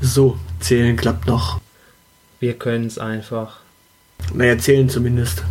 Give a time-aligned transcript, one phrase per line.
[0.00, 1.60] So, zählen klappt noch.
[2.40, 3.60] Wir können es einfach.
[4.32, 5.42] Naja, zählen zumindest.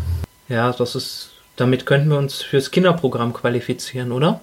[0.48, 1.30] Ja, das ist.
[1.56, 4.42] Damit könnten wir uns fürs Kinderprogramm qualifizieren, oder?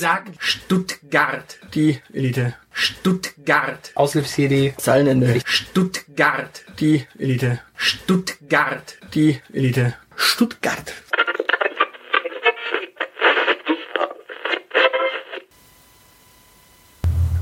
[0.00, 1.58] Sag Stuttgart.
[1.74, 2.54] Die Elite.
[2.72, 3.92] Stuttgart.
[3.94, 4.74] Aushilfs-CD.
[4.78, 5.40] Zeilenende.
[5.44, 6.64] Stuttgart.
[6.80, 7.60] Die Elite.
[7.76, 8.96] Stuttgart.
[9.14, 9.94] Die Elite.
[10.16, 10.94] Stuttgart.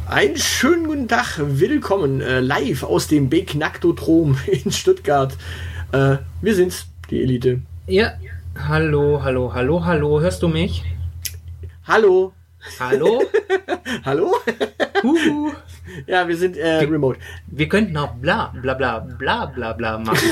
[0.08, 5.36] Einen schönen guten Tag, willkommen äh, live aus dem Beknacktodrom in Stuttgart.
[5.90, 7.60] Äh, wir sind's, die Elite.
[7.88, 8.12] Ja.
[8.56, 10.20] Hallo, hallo, hallo, hallo.
[10.20, 10.84] Hörst du mich?
[11.88, 12.32] Hallo.
[12.78, 13.22] Hallo?
[14.04, 14.34] Hallo?
[15.02, 15.52] Huhu.
[16.06, 17.18] ja, wir sind äh, remote.
[17.48, 20.28] Wir könnten auch bla bla bla bla bla bla machen.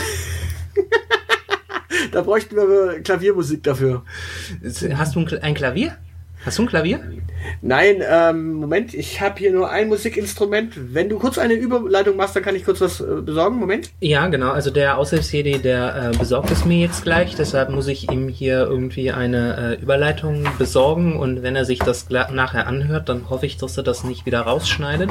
[2.12, 4.04] Da bräuchten wir Klaviermusik dafür.
[4.94, 5.96] Hast du ein Klavier?
[6.44, 7.00] Hast du ein Klavier?
[7.62, 10.94] Nein, ähm, Moment, ich habe hier nur ein Musikinstrument.
[10.94, 13.56] Wenn du kurz eine Überleitung machst, dann kann ich kurz was äh, besorgen.
[13.56, 13.90] Moment.
[14.00, 14.50] Ja, genau.
[14.50, 17.34] Also der Aushilfs-CD, der äh, besorgt es mir jetzt gleich.
[17.34, 21.18] Deshalb muss ich ihm hier irgendwie eine äh, Überleitung besorgen.
[21.18, 24.40] Und wenn er sich das nachher anhört, dann hoffe ich, dass er das nicht wieder
[24.40, 25.10] rausschneidet.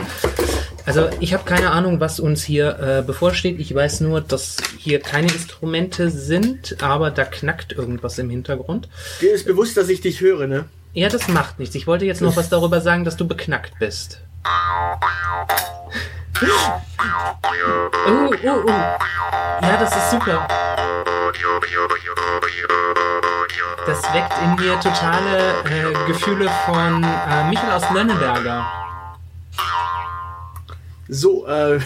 [0.86, 3.59] Also ich habe keine Ahnung, was uns hier äh, bevorsteht.
[3.59, 8.89] Ich weiß nur, dass hier keine Instrumente sind, aber da knackt irgendwas im Hintergrund.
[9.21, 10.65] Dir ist bewusst, dass ich dich höre, ne?
[10.94, 11.73] Ja, das macht nichts.
[11.75, 14.22] Ich wollte jetzt noch was darüber sagen, dass du beknackt bist.
[18.05, 18.69] Oh, oh, oh.
[18.69, 20.47] Ja, das ist super.
[23.86, 28.66] Das weckt in mir totale äh, Gefühle von äh, Michael aus Lönneberger.
[31.09, 31.80] So, äh,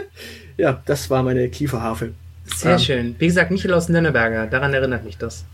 [0.56, 2.12] ja, das war meine Kieferharfe.
[2.46, 2.78] Sehr Ähm.
[2.78, 3.16] schön.
[3.18, 4.46] Wie gesagt, Michael aus Lönneberger.
[4.46, 5.44] Daran erinnert mich das.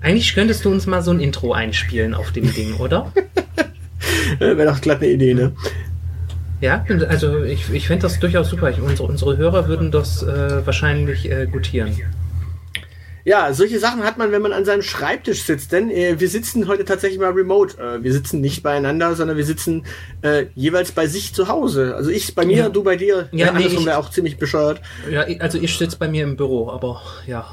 [0.00, 3.12] Eigentlich könntest du uns mal so ein Intro einspielen auf dem Ding, oder?
[4.40, 5.52] Äh, Wäre doch glatt eine Idee, ne?
[6.60, 8.70] Ja, also ich, ich fände das durchaus super.
[8.70, 11.96] Ich, unsere, unsere Hörer würden das äh, wahrscheinlich äh, gutieren.
[13.24, 15.70] Ja, solche Sachen hat man, wenn man an seinem Schreibtisch sitzt.
[15.72, 17.78] Denn äh, wir sitzen heute tatsächlich mal remote.
[17.78, 19.84] Äh, wir sitzen nicht beieinander, sondern wir sitzen
[20.22, 21.94] äh, jeweils bei sich zu Hause.
[21.96, 22.68] Also ich bei mir, Ja.
[22.68, 23.28] du bei dir.
[23.32, 24.80] Ja, Ja, nee, andersrum wäre auch ziemlich bescheuert.
[25.10, 27.46] Ja, also ich sitze bei mir im Büro, aber ja,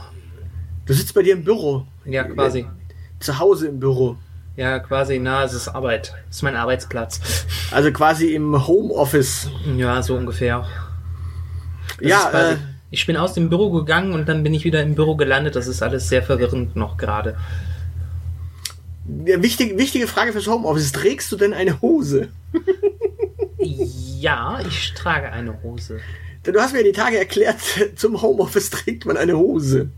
[0.89, 1.85] Du sitzt bei dir im Büro.
[2.03, 2.65] ja quasi.
[3.19, 4.17] Zu Hause im Büro.
[4.55, 6.15] Ja, quasi, na, es ist Arbeit.
[6.31, 7.45] Es ist mein Arbeitsplatz.
[7.69, 9.51] Also quasi im Homeoffice.
[9.77, 10.65] Ja, so ungefähr.
[11.99, 12.57] Das ja, quasi, äh,
[12.89, 15.55] ich bin aus dem Büro gegangen und dann bin ich wieder im Büro gelandet.
[15.55, 17.37] Das ist alles sehr verwirrend noch gerade.
[19.05, 20.91] wichtig, wichtige Frage fürs Homeoffice.
[20.91, 22.29] Trägst du denn eine Hose?
[24.19, 25.99] Ja, ich trage eine Hose.
[26.43, 27.57] Du hast mir die Tage erklärt,
[27.95, 29.89] zum Homeoffice trägt man eine Hose.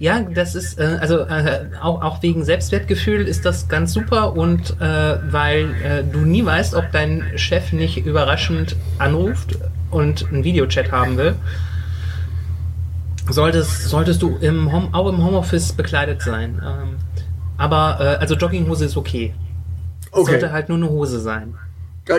[0.00, 4.80] Ja, das ist, äh, also äh, auch, auch wegen Selbstwertgefühl ist das ganz super und
[4.80, 9.58] äh, weil äh, du nie weißt, ob dein Chef nicht überraschend anruft
[9.90, 11.34] und einen Videochat haben will,
[13.28, 16.62] solltest, solltest du im Home, auch im Homeoffice bekleidet sein.
[16.64, 16.96] Ähm,
[17.58, 19.34] aber, äh, also Jogginghose ist okay.
[20.04, 20.30] Es Okay.
[20.30, 21.56] Sollte halt nur eine Hose sein.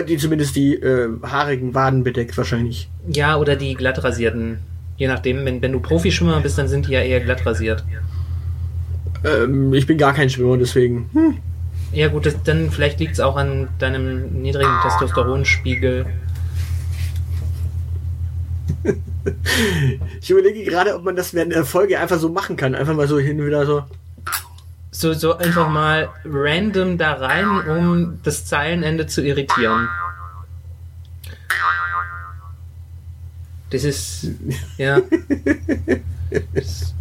[0.06, 2.88] Die zumindest die äh, haarigen Waden bedeckt wahrscheinlich.
[3.08, 4.58] Ja, oder die glatt rasierten.
[5.02, 7.82] Je nachdem, wenn, wenn du Profischwimmer bist, dann sind die ja eher glatt rasiert.
[9.24, 11.10] Ähm, ich bin gar kein Schwimmer, deswegen.
[11.12, 11.38] Hm.
[11.92, 16.06] Ja gut, das, dann vielleicht liegt es auch an deinem niedrigen Testosteronspiegel.
[20.20, 22.76] Ich überlege gerade, ob man das während der Folge einfach so machen kann.
[22.76, 23.82] Einfach mal so hin und wieder so.
[24.92, 29.88] So, so einfach mal random da rein, um das Zeilenende zu irritieren.
[33.72, 34.26] Das ist,
[34.76, 35.00] ja,
[36.54, 36.94] das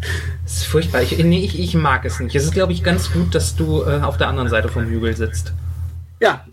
[0.46, 1.02] ist furchtbar.
[1.02, 2.34] Ich, nee, ich, ich mag es nicht.
[2.36, 5.16] Es ist, glaube ich, ganz gut, dass du äh, auf der anderen Seite vom Hügel
[5.16, 5.54] sitzt.
[6.22, 6.46] Ja.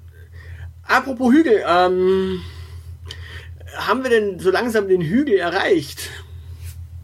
[0.82, 2.40] Apropos Hügel, ähm,
[3.76, 6.10] haben wir denn so langsam den Hügel erreicht?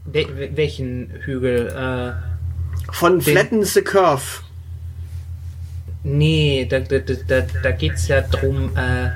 [0.07, 1.69] Wel wel- welchen Hügel?
[1.69, 4.43] Äh, Von Flatten the Curve.
[6.03, 9.11] Nee, da, da, da, da, da geht es ja drum, äh,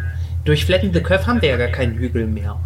[0.45, 2.59] durch Flatten the Curve haben wir ja gar keinen Hügel mehr.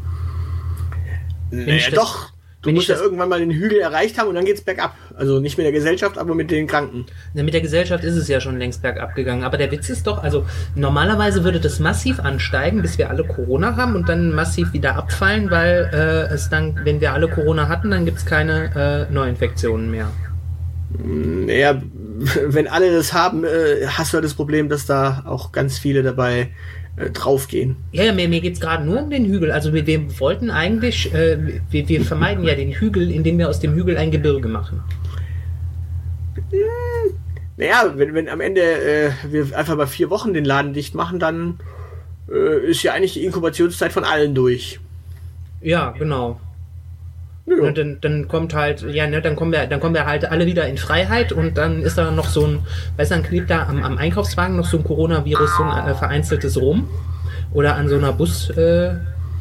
[1.53, 2.33] Naja, doch.
[2.63, 4.95] Du musst ja irgendwann mal den Hügel erreicht haben und dann geht's bergab.
[5.17, 7.07] Also nicht mit der Gesellschaft, aber mit den Kranken.
[7.35, 9.43] Na, Mit der Gesellschaft ist es ja schon längst bergab gegangen.
[9.43, 10.47] Aber der Witz ist doch, also
[10.77, 15.51] normalerweise würde das massiv ansteigen, bis wir alle Corona haben und dann massiv wieder abfallen,
[15.51, 19.91] weil äh, es dann, wenn wir alle Corona hatten, dann gibt es keine äh, Neuinfektionen
[19.91, 20.13] mehr.
[21.05, 21.83] Naja,
[22.47, 26.05] wenn alle das haben, äh, hast du ja das Problem, dass da auch ganz viele
[26.05, 26.51] dabei
[26.97, 27.77] äh, draufgehen.
[27.93, 29.51] Ja, ja, mir, mir geht es gerade nur um den Hügel.
[29.51, 33.61] Also wir, wir wollten eigentlich, äh, wir, wir vermeiden ja den Hügel, indem wir aus
[33.61, 34.83] dem Hügel ein Gebirge machen.
[37.57, 41.19] Naja, wenn, wenn am Ende äh, wir einfach mal vier Wochen den Laden dicht machen,
[41.19, 41.59] dann
[42.31, 44.81] äh, ist ja eigentlich die Inkubationszeit von allen durch.
[45.61, 46.41] Ja, genau.
[47.47, 47.57] Ja.
[47.57, 50.47] Ne, dann, dann kommt halt, ja, ne, dann kommen wir, dann kommen wir halt alle
[50.47, 52.61] wieder in Freiheit und dann ist da noch so ein,
[52.97, 55.95] weißt du, dann klebt da am, am Einkaufswagen noch so ein Coronavirus, so ein äh,
[55.95, 56.89] vereinzeltes rum.
[57.53, 58.95] Oder an so einer Bus, äh,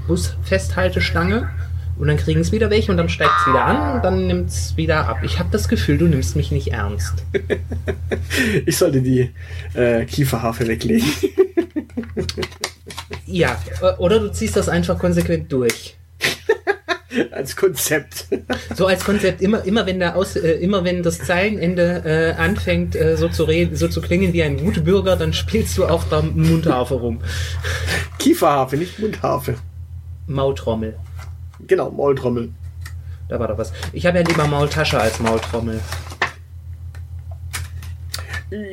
[0.08, 1.50] Busfesthaltestange.
[1.98, 4.50] Und dann kriegen es wieder welche und dann steigt es wieder an und dann nimmt
[4.50, 5.20] es wieder ab.
[5.22, 7.24] Ich habe das Gefühl, du nimmst mich nicht ernst.
[8.66, 9.32] Ich sollte die
[9.74, 11.08] äh, Kieferharfe weglegen.
[13.26, 13.58] Ja,
[13.98, 15.98] oder du ziehst das einfach konsequent durch.
[17.32, 18.26] Als Konzept.
[18.76, 22.96] So als Konzept, immer, immer wenn der Aus, äh, immer wenn das Zeilenende äh, anfängt,
[22.96, 26.22] äh, so zu reden, so zu klingen wie ein Wutbürger, dann spielst du auf der
[26.22, 27.22] Mundharfe rum.
[28.18, 29.56] Kieferharfe, nicht Mundharfe.
[30.28, 30.98] Maultrommel.
[31.68, 32.50] Genau, Maultrommel.
[33.28, 33.72] Da war doch was.
[33.94, 35.80] Ich habe ja lieber Maultasche als Maultrommel.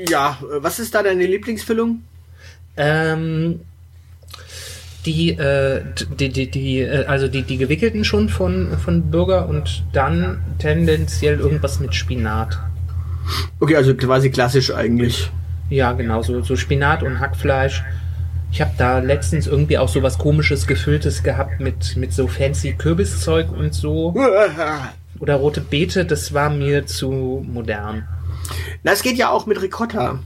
[0.09, 2.03] Ja, äh, was ist da deine Lieblingsfüllung?
[2.77, 3.61] Ähm,
[5.09, 5.83] die, äh,
[6.21, 11.41] die, die, die, äh, also die, die gewickelten schon von, von Burger und dann tendenziell
[11.41, 12.59] irgendwas mit Spinat.
[13.59, 15.31] Okay, also quasi klassisch eigentlich.
[15.71, 17.83] Ja, genau, so, so Spinat und Hackfleisch.
[18.53, 22.75] Ich habe da letztens irgendwie auch so was komisches gefülltes gehabt mit, mit so fancy
[22.75, 24.15] Kürbiszeug und so.
[25.21, 28.07] Oder rote Beete, das war mir zu modern.
[28.83, 30.19] Na, es geht ja auch mit Ricotta.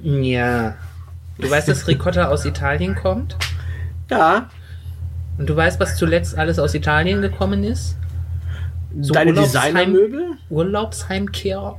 [0.00, 0.76] Ja.
[1.38, 3.36] Du weißt, dass Ricotta aus Italien kommt?
[4.10, 4.48] Ja,
[5.38, 7.96] Und du weißt, was zuletzt alles aus Italien gekommen ist?
[9.00, 9.42] So deine Urlaubsheim-
[9.74, 10.24] Designermöbel?
[10.50, 11.78] Urlaubsheimkehrer?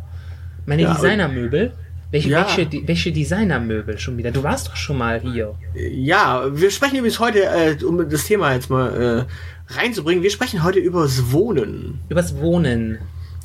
[0.66, 1.72] Meine Ja, Designermöbel?
[2.12, 2.46] Welche, Ja.
[2.58, 4.32] welche, welche Designermöbel schon wieder?
[4.32, 5.56] Du warst doch schon mal hier.
[5.74, 9.26] Ja, wir sprechen übrigens heute, äh, um das Thema jetzt mal
[9.70, 12.00] äh, reinzubringen, wir sprechen heute übers Wohnen.
[12.10, 13.00] Übers Wohnen.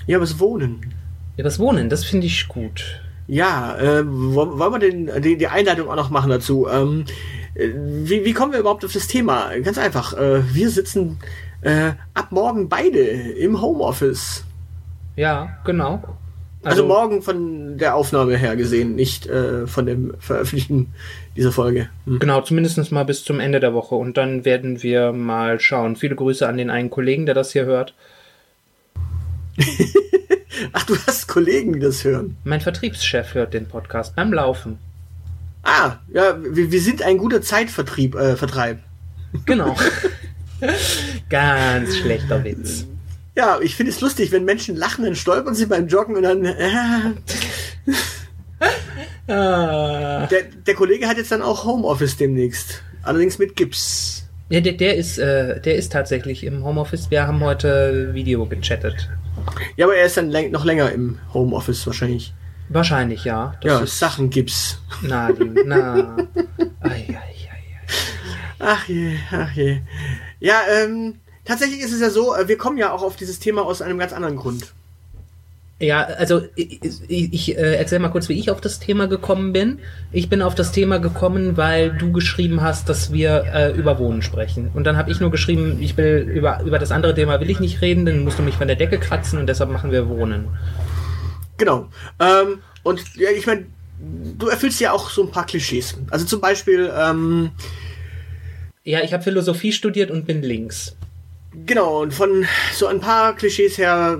[0.06, 0.92] Ja, übers Wohnen.
[1.36, 3.00] Übers Wohnen, das finde ich gut.
[3.28, 6.66] Ja, äh, wo- wollen wir den, die, die Einleitung auch noch machen dazu?
[6.68, 9.50] Ähm, äh, wie, wie kommen wir überhaupt auf das Thema?
[9.62, 10.16] Ganz einfach.
[10.16, 11.18] Äh, wir sitzen
[11.62, 14.44] äh, ab morgen beide im Homeoffice.
[15.16, 16.02] Ja, genau.
[16.62, 20.92] Also, morgen von der Aufnahme her gesehen, nicht äh, von dem Veröffentlichen
[21.34, 21.88] dieser Folge.
[22.04, 22.18] Hm.
[22.18, 23.94] Genau, zumindest mal bis zum Ende der Woche.
[23.94, 25.96] Und dann werden wir mal schauen.
[25.96, 27.94] Viele Grüße an den einen Kollegen, der das hier hört.
[30.72, 32.36] Ach, du hast Kollegen, die das hören.
[32.44, 34.78] Mein Vertriebschef hört den Podcast beim Laufen.
[35.62, 38.78] Ah, ja, wir, wir sind ein guter Zeitvertrieb, äh, Vertreib.
[39.46, 39.76] Genau.
[41.30, 42.86] Ganz schlechter Witz.
[43.36, 46.44] Ja, ich finde es lustig, wenn Menschen lachen, dann stolpern sie beim Joggen und dann.
[46.44, 47.14] Äh,
[49.28, 50.26] Ah.
[50.26, 52.82] der, der Kollege hat jetzt dann auch Homeoffice demnächst.
[53.02, 54.28] Allerdings mit Gips.
[54.48, 57.12] Ja, der, der, ist, äh, der ist tatsächlich im Homeoffice.
[57.12, 59.08] Wir haben heute Video gechattet.
[59.76, 62.34] Ja, aber er ist dann läng noch länger im Homeoffice wahrscheinlich.
[62.70, 63.54] Wahrscheinlich, ja.
[63.62, 64.78] Das ja, ist Sachen Gips.
[65.02, 66.16] na, die, na.
[66.80, 67.50] Ei, ei, ei.
[68.60, 69.80] Ach je, ach je.
[70.38, 73.62] Ja, ähm, tatsächlich ist es ja so, äh, wir kommen ja auch auf dieses Thema
[73.62, 74.72] aus einem ganz anderen Grund.
[75.80, 79.52] Ja, also ich, ich, ich äh, erzähl mal kurz, wie ich auf das Thema gekommen
[79.52, 79.78] bin.
[80.12, 84.22] Ich bin auf das Thema gekommen, weil du geschrieben hast, dass wir äh, über Wohnen
[84.22, 84.70] sprechen.
[84.74, 87.60] Und dann habe ich nur geschrieben, ich will über, über das andere Thema will ich
[87.60, 90.48] nicht reden, dann musst du mich von der Decke kratzen und deshalb machen wir Wohnen.
[91.60, 91.88] Genau.
[92.18, 93.66] Ähm, und ja, ich meine,
[94.38, 95.96] du erfüllst ja auch so ein paar Klischees.
[96.10, 97.50] Also zum Beispiel, ähm,
[98.82, 100.96] Ja, ich habe Philosophie studiert und bin links.
[101.66, 104.18] Genau, und von so ein paar Klischees her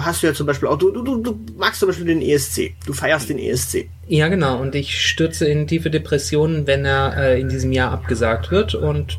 [0.00, 2.74] hast du ja zum Beispiel auch, du, du, du, magst zum Beispiel den ESC.
[2.84, 3.88] Du feierst den ESC.
[4.08, 4.58] Ja, genau.
[4.60, 8.74] Und ich stürze in tiefe Depressionen, wenn er äh, in diesem Jahr abgesagt wird.
[8.74, 9.18] Und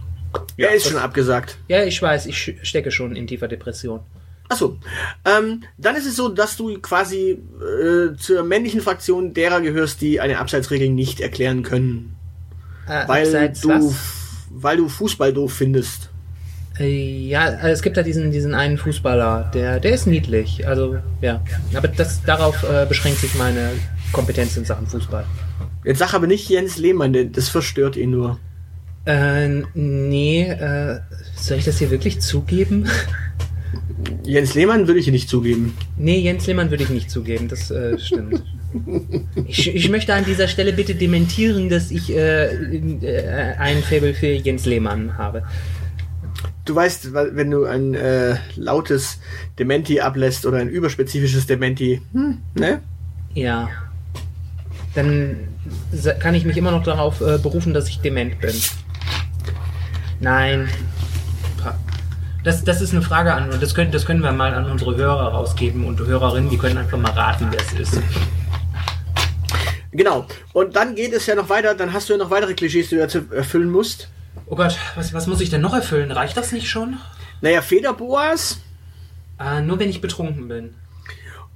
[0.58, 1.58] Ja, er ist das- schon abgesagt.
[1.70, 4.01] ja, ich weiß, ich stecke schon in tiefer Depression.
[4.50, 4.77] Achso.
[5.25, 10.19] Ähm, dann ist es so, dass du quasi äh, zur männlichen Fraktion derer gehörst, die
[10.19, 12.15] eine Abseitsregel nicht erklären können.
[12.88, 13.95] Äh, Weil abseits du, was?
[14.51, 16.09] weil du Fußball doof findest.
[16.77, 20.67] Äh, Ja, also es gibt da diesen, diesen einen Fußballer, der, der ist niedlich.
[20.67, 21.41] Also, ja.
[21.73, 23.71] Aber das, darauf äh, beschränkt sich meine
[24.12, 25.25] Kompetenz in Sachen Fußball.
[25.83, 28.39] Jetzt sag aber nicht Jens Lehmann, denn das verstört ihn nur.
[29.05, 31.00] Äh, nee, äh,
[31.35, 32.88] soll ich das hier wirklich zugeben?
[34.24, 35.77] Jens Lehmann würde ich nicht zugeben.
[35.98, 38.43] nee, Jens Lehmann würde ich nicht zugeben, das äh, stimmt.
[39.45, 44.31] Ich, ich möchte an dieser Stelle bitte dementieren, dass ich äh, äh, ein Faible für
[44.31, 45.43] Jens Lehmann habe.
[46.65, 49.19] Du weißt, wenn du ein äh, lautes
[49.60, 52.81] Dementi ablässt oder ein überspezifisches Dementi, hm, ne?
[53.36, 53.69] Ja.
[54.95, 55.38] Dann
[56.19, 58.55] kann ich mich immer noch darauf äh, berufen, dass ich dement bin.
[60.19, 60.69] Nein.
[62.43, 65.29] Das, das ist eine Frage an, das können, das können wir mal an unsere Hörer
[65.29, 68.01] rausgeben und Hörerinnen, die können einfach mal raten, wer es ist.
[69.91, 70.25] Genau.
[70.51, 72.95] Und dann geht es ja noch weiter, dann hast du ja noch weitere Klischees, die
[72.95, 74.09] du dazu erfüllen musst.
[74.47, 76.12] Oh Gott, was, was muss ich denn noch erfüllen?
[76.12, 76.97] Reicht das nicht schon?
[77.41, 78.59] Naja, Federboas.
[79.39, 80.75] Äh, nur wenn ich betrunken bin.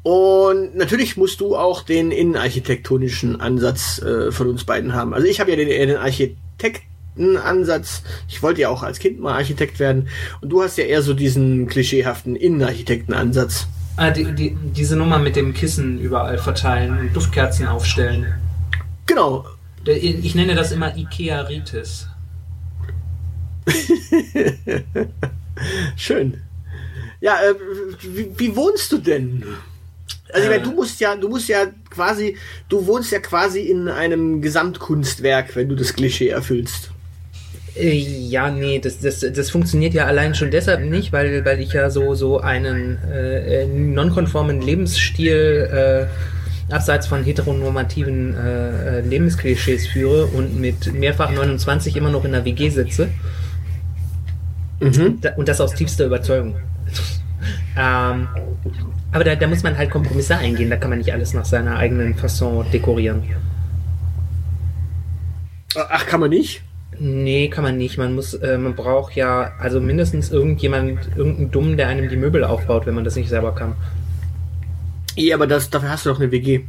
[0.04, 5.14] Und natürlich musst du auch den innenarchitektonischen Ansatz äh, von uns beiden haben.
[5.14, 5.98] Also ich habe ja den, den
[7.18, 8.04] Architektenansatz.
[8.28, 10.08] Ich wollte ja auch als Kind mal Architekt werden.
[10.42, 13.68] Und du hast ja eher so diesen klischeehaften Innenarchitektenansatz.
[13.96, 18.28] Ah, die, die, diese Nummer mit dem Kissen überall verteilen und Duftkerzen aufstellen.
[19.08, 19.46] Genau.
[19.86, 22.08] Ich nenne das immer Ikea-Ritis.
[25.96, 26.42] Schön.
[27.20, 27.56] Ja, äh,
[28.02, 29.44] wie, wie wohnst du denn?
[30.32, 30.66] Also ich meine, Äh.
[30.66, 32.38] du musst ja, du musst ja quasi,
[32.70, 36.92] du wohnst ja quasi in einem Gesamtkunstwerk, wenn du das Klischee erfüllst.
[37.80, 37.94] Äh,
[38.30, 41.90] Ja, nee, das, das, das funktioniert ja allein schon deshalb nicht, weil, weil ich ja
[41.90, 50.26] so, so einen äh, äh, nonkonformen Lebensstil äh, abseits von heteronormativen äh, äh, Lebensklischees führe
[50.28, 53.10] und mit mehrfach 29 immer noch in der WG sitze.
[54.80, 55.20] Mhm.
[55.38, 56.56] Und das aus tiefster Überzeugung.
[57.78, 58.28] ähm,
[59.12, 61.78] aber da, da muss man halt Kompromisse eingehen, da kann man nicht alles nach seiner
[61.78, 63.24] eigenen Fasson dekorieren.
[65.76, 66.62] Ach, kann man nicht?
[67.00, 67.98] Nee, kann man nicht.
[67.98, 72.44] Man muss, äh, man braucht ja, also mindestens irgendjemand, irgendeinen Dummen, der einem die Möbel
[72.44, 73.76] aufbaut, wenn man das nicht selber kann.
[75.16, 76.62] Ja, aber das, dafür hast du doch eine WG.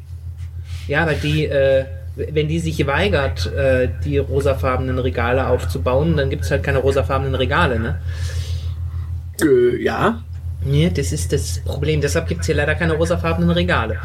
[0.87, 1.85] Ja, aber die, äh,
[2.17, 7.35] wenn die sich weigert, äh, die rosafarbenen Regale aufzubauen, dann gibt es halt keine rosafarbenen
[7.35, 8.01] Regale, ne?
[9.43, 10.23] Äh, ja.
[10.65, 12.01] Nee, das ist das Problem.
[12.01, 13.99] Deshalb gibt es hier leider keine rosafarbenen Regale.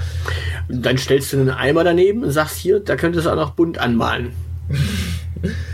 [0.69, 3.79] Dann stellst du einen Eimer daneben und sagst hier, da könntest du auch noch bunt
[3.79, 4.31] anmalen.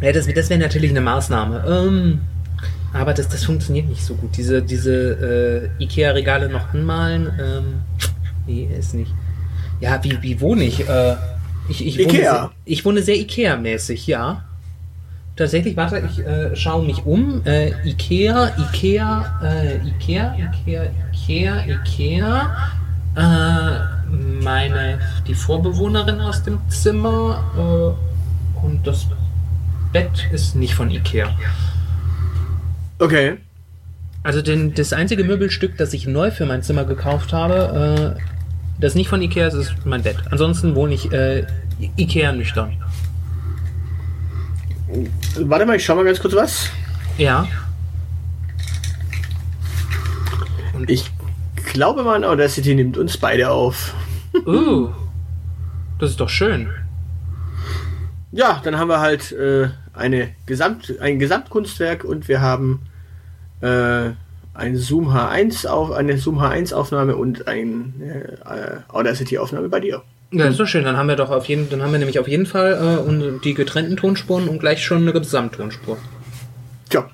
[0.00, 1.64] Ja, das, das wäre natürlich eine Maßnahme.
[1.68, 2.20] Ähm,
[2.92, 4.36] aber das, das funktioniert nicht so gut.
[4.36, 7.64] Diese, diese äh, Ikea-Regale noch anmalen, ähm,
[8.46, 9.12] nee, ist nicht.
[9.80, 10.88] Ja, wie, wie wohne ich?
[10.88, 11.16] Äh,
[11.68, 12.32] ich, ich wohne Ikea.
[12.32, 14.44] Sehr, ich wohne sehr Ikea-mäßig, ja.
[15.36, 17.42] Tatsächlich, warte, ich äh, schaue mich um.
[17.44, 22.56] Äh, Ikea, Ikea, äh, Ikea, Ikea, Ikea, Ikea.
[23.14, 23.98] Äh,
[24.42, 28.07] meine, die Vorbewohnerin aus dem Zimmer äh,
[28.62, 29.06] und das
[29.92, 31.36] Bett ist nicht von Ikea.
[32.98, 33.38] Okay.
[34.22, 38.20] Also den, das einzige Möbelstück, das ich neu für mein Zimmer gekauft habe, äh,
[38.80, 40.16] das nicht von Ikea ist, ist mein Bett.
[40.30, 41.46] Ansonsten wohne ich äh,
[41.96, 42.72] Ikea nüchtern.
[45.40, 46.70] Warte mal, ich schau mal ganz kurz was.
[47.18, 47.46] Ja.
[50.86, 51.10] Ich
[51.72, 53.94] glaube mal, Audacity nimmt uns beide auf.
[54.46, 54.90] Uh,
[55.98, 56.68] das ist doch schön.
[58.30, 62.82] Ja, dann haben wir halt äh, eine Gesamt, ein Gesamtkunstwerk und wir haben
[63.62, 64.10] äh,
[64.54, 70.02] ein Zoom H1 auf eine Zoom H1 Aufnahme und ein äh, Audacity Aufnahme bei dir.
[70.30, 70.84] Ja, ist doch schön.
[70.84, 73.40] Dann haben wir doch auf jeden, dann haben wir nämlich auf jeden Fall äh, und
[73.44, 75.96] die getrennten Tonspuren und gleich schon eine Gesamttonspur.
[76.90, 77.08] Tja.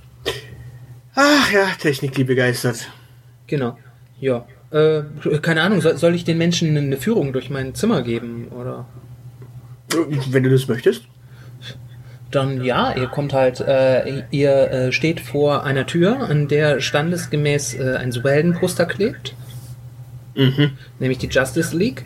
[1.14, 2.88] Ach ja, Technik, die begeistert.
[3.47, 3.78] Genau.
[4.18, 4.47] Ja.
[4.71, 5.02] Äh,
[5.42, 8.87] keine Ahnung, soll, soll ich den Menschen eine Führung durch mein Zimmer geben oder?
[10.30, 11.02] Wenn du das möchtest.
[12.30, 17.74] Dann ja, ihr kommt halt, äh, ihr äh, steht vor einer Tür, an der standesgemäß
[17.74, 19.34] äh, ein Superheldenposter klebt,
[20.34, 20.72] Mhm.
[20.98, 22.04] nämlich die Justice League,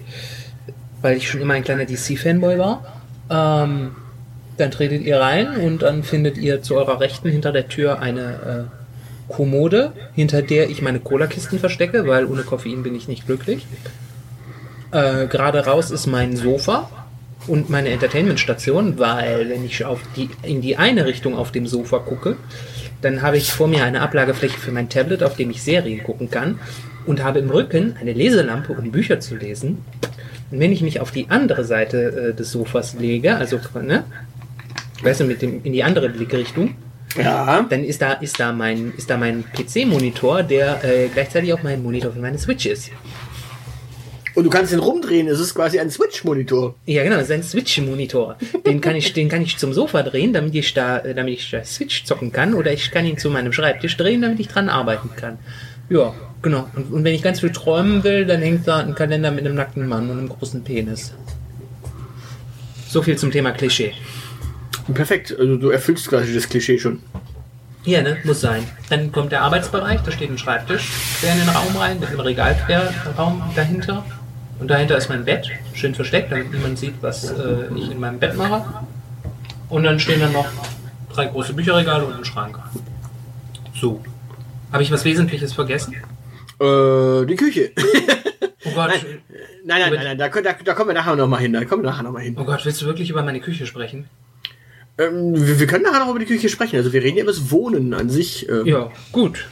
[1.00, 3.00] weil ich schon immer ein kleiner DC-Fanboy war.
[3.30, 3.92] Ähm,
[4.59, 8.68] dann tretet ihr rein und dann findet ihr zu eurer Rechten hinter der Tür eine
[8.68, 13.66] äh, Kommode, hinter der ich meine Cola-Kisten verstecke, weil ohne Koffein bin ich nicht glücklich.
[14.90, 16.90] Äh, Gerade raus ist mein Sofa
[17.49, 21.99] und meine Entertainment-Station, weil wenn ich auf die, in die eine Richtung auf dem Sofa
[21.99, 22.37] gucke,
[23.00, 26.31] dann habe ich vor mir eine Ablagefläche für mein Tablet, auf dem ich Serien gucken
[26.31, 26.59] kann
[27.07, 29.85] und habe im Rücken eine Leselampe, um Bücher zu lesen.
[30.50, 34.05] Und wenn ich mich auf die andere Seite äh, des Sofas lege, also ne,
[35.02, 36.75] weißt du, mit dem in die andere Blickrichtung,
[37.17, 37.64] Ja.
[37.69, 41.83] dann ist da ist da mein ist da mein PC-Monitor, der äh, gleichzeitig auch mein
[41.83, 42.90] Monitor für meine Switch ist.
[44.38, 46.76] Und du kannst ihn rumdrehen, es ist quasi ein Switch-Monitor.
[46.87, 48.37] Ja, genau, das ist ein Switch-Monitor.
[48.64, 51.50] Den kann ich, den kann ich zum Sofa drehen, damit ich da, äh, damit ich
[51.50, 54.68] da Switch zocken kann, oder ich kann ihn zu meinem Schreibtisch drehen, damit ich dran
[54.68, 55.40] arbeiten kann.
[55.88, 56.68] Ja, genau.
[56.76, 59.57] Und, und wenn ich ganz viel träumen will, dann hängt da ein Kalender mit einem
[59.57, 61.14] nackten Mann und einem großen Penis.
[62.88, 63.92] So viel zum Thema Klischee.
[64.95, 67.00] Perfekt, also du erfüllst quasi das Klischee schon.
[67.83, 68.18] Hier, ne?
[68.23, 68.62] Muss sein.
[68.88, 72.21] Dann kommt der Arbeitsbereich, da steht ein Schreibtisch quer in den Raum rein, mit einem
[72.21, 74.04] Regalquerraum dahinter.
[74.61, 78.19] Und dahinter ist mein Bett, schön versteckt, damit niemand sieht, was äh, ich in meinem
[78.19, 78.65] Bett mache.
[79.69, 80.47] Und dann stehen da noch
[81.12, 82.59] drei große Bücherregale und einen Schrank.
[83.75, 84.03] So.
[84.73, 85.95] Habe ich was Wesentliches vergessen?
[86.61, 87.73] Äh, die Küche.
[88.65, 88.91] Oh Gott.
[88.91, 89.00] Nein,
[89.65, 91.53] nein, nein, nein, nein da, da, da kommen wir nachher noch mal hin.
[91.53, 92.37] Da kommen wir nachher noch mal hin.
[92.38, 94.09] Oh Gott, willst du wirklich über meine Küche sprechen?
[94.99, 96.77] Ähm, wir, wir können nachher noch über die Küche sprechen.
[96.77, 98.49] Also wir reden ja über das Wohnen an sich.
[98.49, 99.47] Ähm, Ja, gut.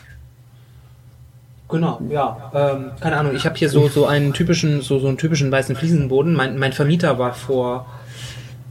[1.68, 2.52] Genau, ja.
[2.54, 5.74] Ähm, keine Ahnung, ich habe hier so, so einen typischen, so, so einen typischen weißen
[5.74, 6.34] Fliesenboden.
[6.34, 7.86] Mein, mein Vermieter war vor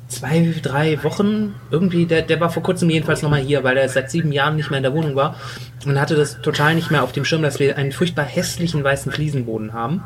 [0.07, 4.11] zwei, drei Wochen irgendwie, der, der war vor kurzem jedenfalls nochmal hier, weil er seit
[4.11, 5.35] sieben Jahren nicht mehr in der Wohnung war
[5.85, 9.11] und hatte das total nicht mehr auf dem Schirm, dass wir einen furchtbar hässlichen weißen
[9.11, 10.03] Fliesenboden haben.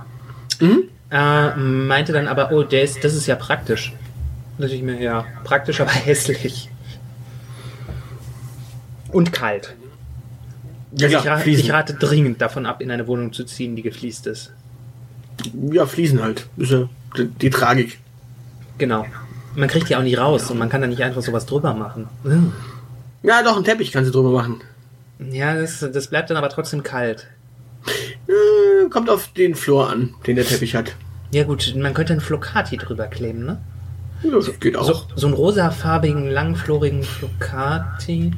[1.12, 3.94] Äh, meinte dann aber, oh, der ist, das ist ja praktisch.
[4.58, 6.70] Da dachte ich mir, ja, praktisch, aber hässlich.
[9.12, 9.76] Und kalt.
[10.92, 11.66] Ja, Also ich, klar, ra Fliesen.
[11.66, 14.52] ich rate dringend davon ab, in eine Wohnung zu ziehen, die gefliest ist.
[15.72, 16.48] ja, Fliesen halt.
[16.58, 18.00] Ist ja die, die Tragik.
[18.78, 19.06] Genau.
[19.56, 22.08] Man kriegt die auch nicht raus und man kann da nicht einfach sowas drüber machen.
[22.24, 22.52] Ugh.
[23.24, 24.62] Ja, doch, einen Teppich kannst du drüber machen.
[25.32, 27.28] Ja, das, das bleibt dann aber trotzdem kalt.
[28.28, 30.96] Äh, kommt auf den Flor an, den der Teppich hat.
[31.32, 33.62] Ja gut, man könnte einen Flocati drüber kleben, ne?
[34.24, 34.86] Ja, das geht auch.
[34.86, 38.32] So, so einen rosafarbigen, langflorigen Flocati.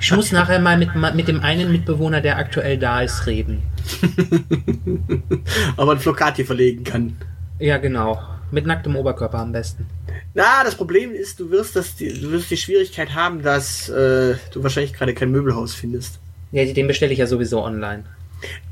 [0.00, 3.62] Ich muss nachher mal mit, mit dem einen Mitbewohner, der aktuell da ist, reden.
[5.76, 7.16] Aber ein Flocati verlegen kann.
[7.58, 8.20] Ja, genau.
[8.50, 9.86] Mit nacktem Oberkörper am besten.
[10.34, 14.34] Na, das Problem ist, du wirst, das, die, du wirst die Schwierigkeit haben, dass äh,
[14.52, 16.18] du wahrscheinlich gerade kein Möbelhaus findest.
[16.52, 18.04] Ja, den bestelle ich ja sowieso online.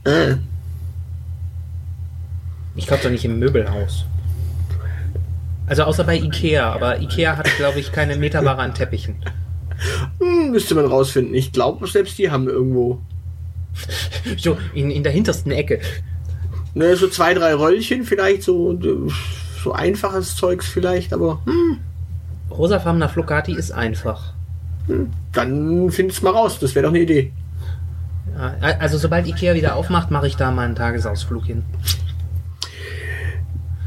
[0.05, 0.37] Äh,
[2.75, 4.05] Ich kaufe doch nicht im Möbelhaus.
[5.67, 9.17] Also außer bei Ikea, aber Ikea hat, glaube ich, keine Meterware an Teppichen.
[10.21, 11.35] hm, müsste man rausfinden.
[11.35, 13.01] Ich glaube, selbst die haben irgendwo
[14.39, 15.81] So, in, in der hintersten Ecke.
[16.75, 18.79] ne, so zwei, drei Röllchen vielleicht, so,
[19.63, 21.79] so einfaches Zeugs vielleicht, aber hm,
[22.51, 24.33] Rosafarbener Flocati ist einfach.
[25.33, 26.59] dann findest mal raus.
[26.61, 27.33] Das wäre doch eine Idee.
[28.39, 31.65] Ja, also sobald Ikea wieder aufmacht, mache ich da mal einen Tagesausflug hin.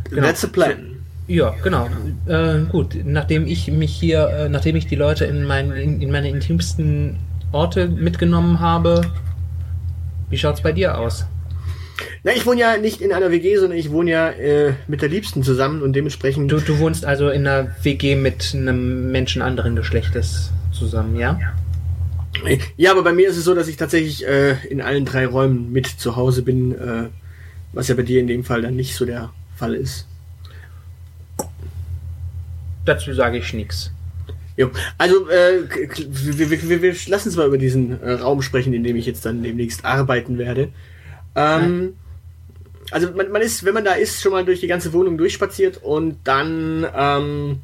[0.09, 0.23] Genau.
[0.23, 0.88] That's the plan.
[1.29, 1.87] Ja, genau.
[2.25, 6.11] Äh, gut, nachdem ich mich hier, äh, nachdem ich die Leute in, mein, in, in
[6.11, 7.17] meine intimsten
[7.51, 9.01] Orte mitgenommen habe,
[10.31, 11.27] wie schaut's bei dir aus?
[12.23, 15.09] Na, ich wohne ja nicht in einer WG, sondern ich wohne ja äh, mit der
[15.09, 16.51] Liebsten zusammen und dementsprechend.
[16.51, 21.39] Du, du wohnst also in einer WG mit einem Menschen anderen Geschlechtes zusammen, ja?
[22.75, 25.71] Ja, aber bei mir ist es so, dass ich tatsächlich äh, in allen drei Räumen
[25.71, 27.09] mit zu Hause bin, äh,
[27.73, 30.08] was ja bei dir in dem Fall dann nicht so der Fall ist.
[32.85, 33.91] Dazu sage ich nichts.
[34.97, 35.63] Also, äh,
[35.97, 39.25] wir, wir, wir, lassen uns mal über diesen äh, Raum sprechen, in dem ich jetzt
[39.25, 40.69] dann demnächst arbeiten werde.
[41.35, 41.93] Ähm,
[42.91, 45.79] also, man, man ist, wenn man da ist, schon mal durch die ganze Wohnung durchspaziert
[45.81, 47.59] und dann ähm,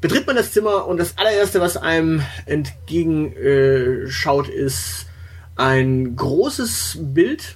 [0.00, 5.06] betritt man das Zimmer und das allererste, was einem entgegenschaut, äh, ist
[5.54, 7.54] ein großes Bild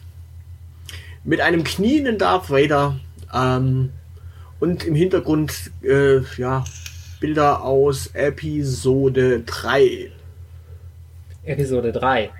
[1.24, 3.00] mit einem knienden Darth Vader
[3.34, 3.90] ähm,
[4.60, 6.62] und im Hintergrund äh, ja
[7.26, 10.12] Bilder aus Episode 3.
[11.44, 12.30] Episode 3.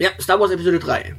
[0.00, 1.14] Ja, Star Wars Episode 3.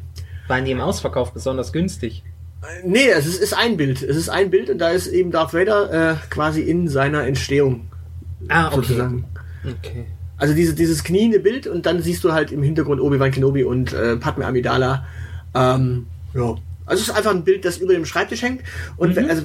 [0.50, 2.24] Waren die im Ausverkauf besonders günstig?
[2.62, 4.02] Äh, Nee, es ist, ist ein Bild.
[4.04, 7.88] Es ist ein Bild und da ist eben Darth Vader äh, quasi in seiner Entstehung
[8.50, 8.76] Ah, okay.
[8.76, 9.24] sozusagen.
[9.64, 10.06] Okay.
[10.36, 13.94] Also diese, dieses kniende Bild und dann siehst du halt im Hintergrund Obi-Wan Kenobi und
[13.94, 15.06] äh, Padme Amidala.
[15.56, 16.56] Ähm, ja.
[16.86, 18.62] Also es ist einfach ein Bild, das über dem Schreibtisch hängt.
[18.98, 19.44] Und wenn- also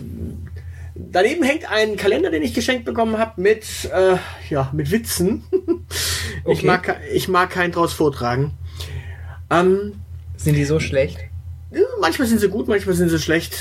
[1.15, 4.17] daneben hängt ein Kalender, den ich geschenkt bekommen habe mit äh,
[4.51, 5.45] ja mit Witzen.
[5.51, 6.67] ich Okay.
[6.67, 8.53] mag ke- ich mag keinen draus vortragen.
[9.51, 9.95] Ähm,
[10.37, 11.19] Sind die so schlecht?
[11.73, 13.57] ja, manchmal sind sie gut, manchmal sind sie schlecht.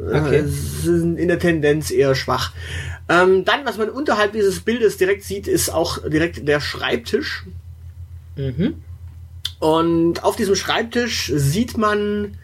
[0.00, 0.38] Okay.
[0.38, 2.52] Äh, sind in der Tendenz eher schwach.
[3.08, 7.44] Ähm, dann, was man unterhalb dieses Bildes direkt sieht, ist auch direkt der Schreibtisch.
[8.36, 8.82] Mhm.
[9.60, 12.36] Und auf diesem Schreibtisch sieht man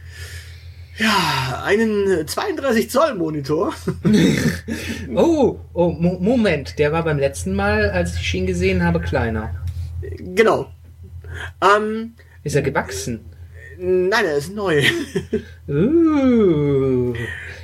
[1.01, 3.73] ja einen 32 Zoll Monitor.
[5.15, 9.51] Oh, oh, Mo Moment, der war beim letzten Mal, als ich ihn gesehen habe, kleiner.
[10.35, 10.71] genau.
[11.61, 12.13] Ähm,
[12.45, 13.21] Ist er gewachsen?
[13.79, 14.83] nein, er ist neu.
[15.69, 17.15] Uh.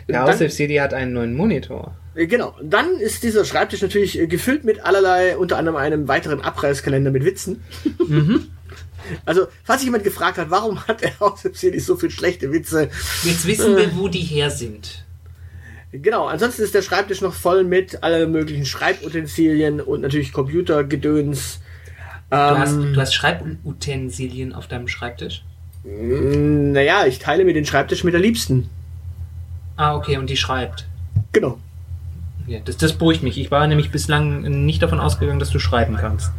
[0.09, 1.94] Der Dann- Aushilfs CD hat einen neuen Monitor.
[2.14, 2.55] genau.
[2.62, 7.25] Dann ist dieser Schreibtisch natürlich äh, gefüllt mit allerlei, unter anderem einem weiteren Abreißkalender mit
[7.25, 7.62] Witzen.
[9.25, 12.90] Also, falls sich jemand gefragt hat, warum hat der Aushilfs so viel schlechte Witze,
[13.25, 15.05] Jetzt wissen wir, wo die her sind.
[15.92, 21.61] Genau, ansonsten ist der Schreibtisch noch voll mit allen möglichen Schreibutensilien und natürlich Computergedöns.
[22.29, 25.45] Du, hast, Ähm, du hast Schreibutensilien auf deinem Schreibtisch?
[25.85, 28.69] mh, naja, ich teile mir den Schreibtisch mit der Liebsten.
[29.77, 30.87] Ah, okay, und die schreibt.
[31.33, 31.59] Genau.
[32.47, 33.38] Ja, das, das beruhigt mich.
[33.38, 36.31] Ich war nämlich bislang nicht davon ausgegangen, dass du schreiben kannst.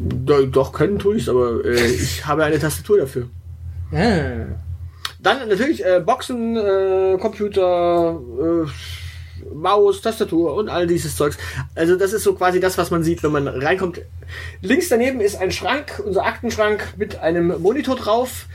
[0.00, 3.28] Do, doch, können tue ich aber äh, ich habe eine Tastatur dafür.
[3.92, 4.54] Ah.
[5.20, 8.68] Dann natürlich äh, Boxen, äh, Computer, äh,
[9.54, 11.36] Maus, Tastatur und all dieses Zeugs.
[11.74, 14.00] Also das ist so quasi das, was man sieht, wenn man reinkommt.
[14.62, 18.46] Links daneben ist ein Schrank, unser Aktenschrank mit einem Monitor drauf.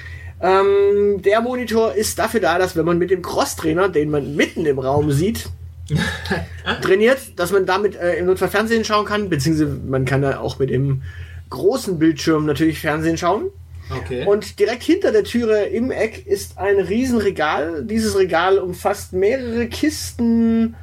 [0.41, 4.65] Ähm, der Monitor ist dafür da, dass wenn man mit dem Crosstrainer, den man mitten
[4.65, 5.49] im Raum sieht,
[6.81, 10.59] trainiert, dass man damit äh, im Notfall Fernsehen schauen kann, beziehungsweise man kann da auch
[10.59, 11.01] mit dem
[11.53, 13.45] großen Bildschirm natürlich Fernsehen schauen.
[13.89, 14.25] Okay.
[14.25, 17.83] Und direkt hinter der Türe im Eck ist ein Riesenregal.
[17.85, 20.75] Dieses Regal umfasst mehrere Kisten.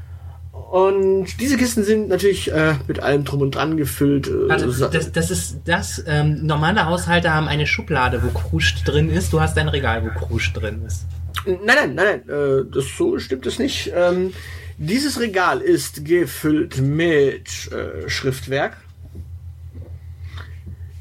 [0.70, 4.28] Und diese Kisten sind natürlich äh, mit allem drum und dran gefüllt.
[4.28, 6.04] äh, Also, das, das ist das.
[6.06, 9.32] Ähm, normale Haushalte haben eine Schublade, wo Kruscht drin ist.
[9.32, 11.06] Du hast ein Regal, wo Kruscht drin ist.
[11.46, 13.90] Nein, nein, nein, nein, äh, das so stimmt es nicht.
[13.94, 14.32] Ähm,
[14.78, 18.76] dieses Regal ist gefüllt mit äh, Schriftwerk.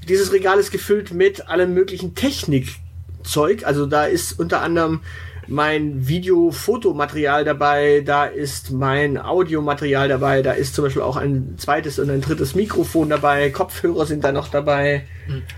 [0.09, 3.63] Dieses Regal ist gefüllt mit allem möglichen Technikzeug.
[3.63, 5.01] Also da ist unter anderem
[5.49, 11.97] mein Video-Fotomaterial dabei, da ist mein Audiomaterial dabei, da ist zum Beispiel auch ein zweites
[11.99, 15.05] und ein drittes Mikrofon dabei, Kopfhörer sind da noch dabei.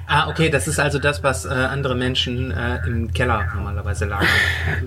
[0.07, 4.27] Ah, okay, das ist also das, was äh, andere Menschen äh, im Keller normalerweise lagern.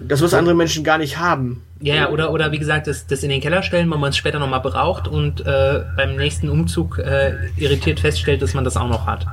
[0.09, 1.63] Das, was andere Menschen gar nicht haben.
[1.81, 4.17] Ja, ja, oder, oder wie gesagt, das, das in den Keller stellen, weil man es
[4.17, 8.89] später nochmal braucht und äh, beim nächsten Umzug äh, irritiert feststellt, dass man das auch
[8.89, 9.27] noch hat.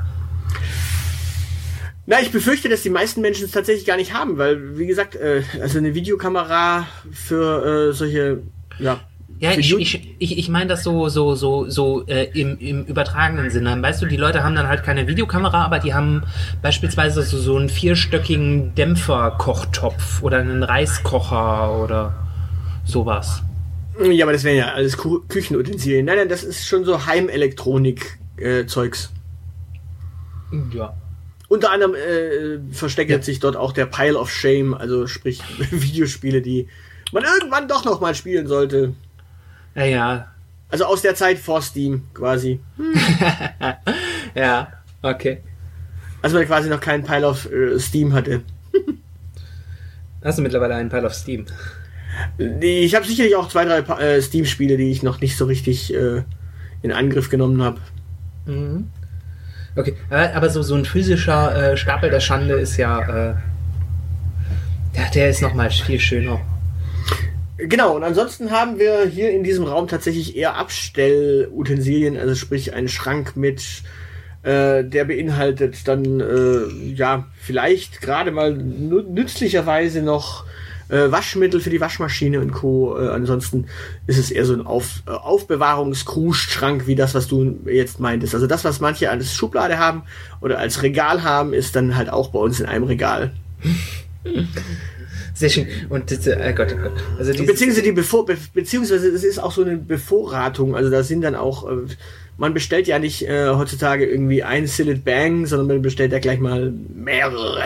[2.05, 5.15] Na, ich befürchte, dass die meisten Menschen es tatsächlich gar nicht haben, weil, wie gesagt,
[5.15, 8.41] äh, also eine Videokamera für äh, solche,
[8.79, 8.99] ja.
[9.39, 13.49] Ja, ich, ich, ich, ich meine das so, so, so, so äh, im, im übertragenen
[13.49, 13.75] Sinne.
[13.81, 16.21] Weißt du, die Leute haben dann halt keine Videokamera, aber die haben
[16.61, 22.13] beispielsweise so, so einen vierstöckigen Dämpferkochtopf oder einen Reiskocher oder
[22.85, 23.41] sowas.
[23.99, 26.05] Ja, aber das wären ja alles Ku Küchenutensilien.
[26.05, 29.11] Nein, nein, das ist schon so Heimelektronik-Zeugs.
[30.71, 30.93] Ja.
[31.51, 33.21] Unter anderem äh, versteckt Ja.
[33.21, 36.69] sich dort auch der Pile of Shame, also sprich Videospiele, die
[37.11, 38.93] man irgendwann doch noch mal spielen sollte.
[39.75, 40.27] Ja, ja.
[40.69, 42.61] Also aus der Zeit vor Steam quasi.
[44.33, 45.41] Ja, okay.
[46.21, 48.43] Als man quasi noch keinen Pile of äh, Steam hatte.
[50.23, 51.47] Hast du mittlerweile einen Pile of Steam?
[52.61, 56.23] Ich habe sicherlich auch zwei, drei äh, Steam-Spiele, die ich noch nicht so richtig äh,
[56.81, 57.81] in Angriff genommen habe.
[58.45, 58.87] Mhm.
[59.75, 63.35] Okay, aber so, so ein physischer äh, Stapel der Schande ist ja, äh,
[65.15, 66.41] der ist nochmal viel schöner.
[67.57, 72.89] Genau, und ansonsten haben wir hier in diesem Raum tatsächlich eher Abstellutensilien, also sprich einen
[72.89, 73.83] Schrank mit,
[74.43, 80.45] äh, der beinhaltet dann, äh, ja, vielleicht gerade mal nü- nützlicherweise noch
[80.91, 82.97] äh, Waschmittel für die Waschmaschine und Co.
[82.99, 83.65] Äh, ansonsten
[84.07, 88.35] ist es eher so ein Auf, äh, Aufbewahrungskrustschrank, wie das, was du jetzt meintest.
[88.35, 90.03] Also das, was manche als Schublade haben
[90.41, 93.31] oder als Regal haben, ist dann halt auch bei uns in einem Regal.
[95.33, 95.67] Sehr schön.
[95.89, 96.91] Und das, äh, Gott, oh Gott.
[97.17, 100.75] Also Beziehungsweise, die Bevor, be beziehungsweise es ist auch so eine Bevorratung.
[100.75, 101.77] Also da sind dann auch, äh,
[102.37, 106.39] man bestellt ja nicht äh, heutzutage irgendwie ein Sillet Bang, sondern man bestellt ja gleich
[106.39, 107.63] mal mehrere.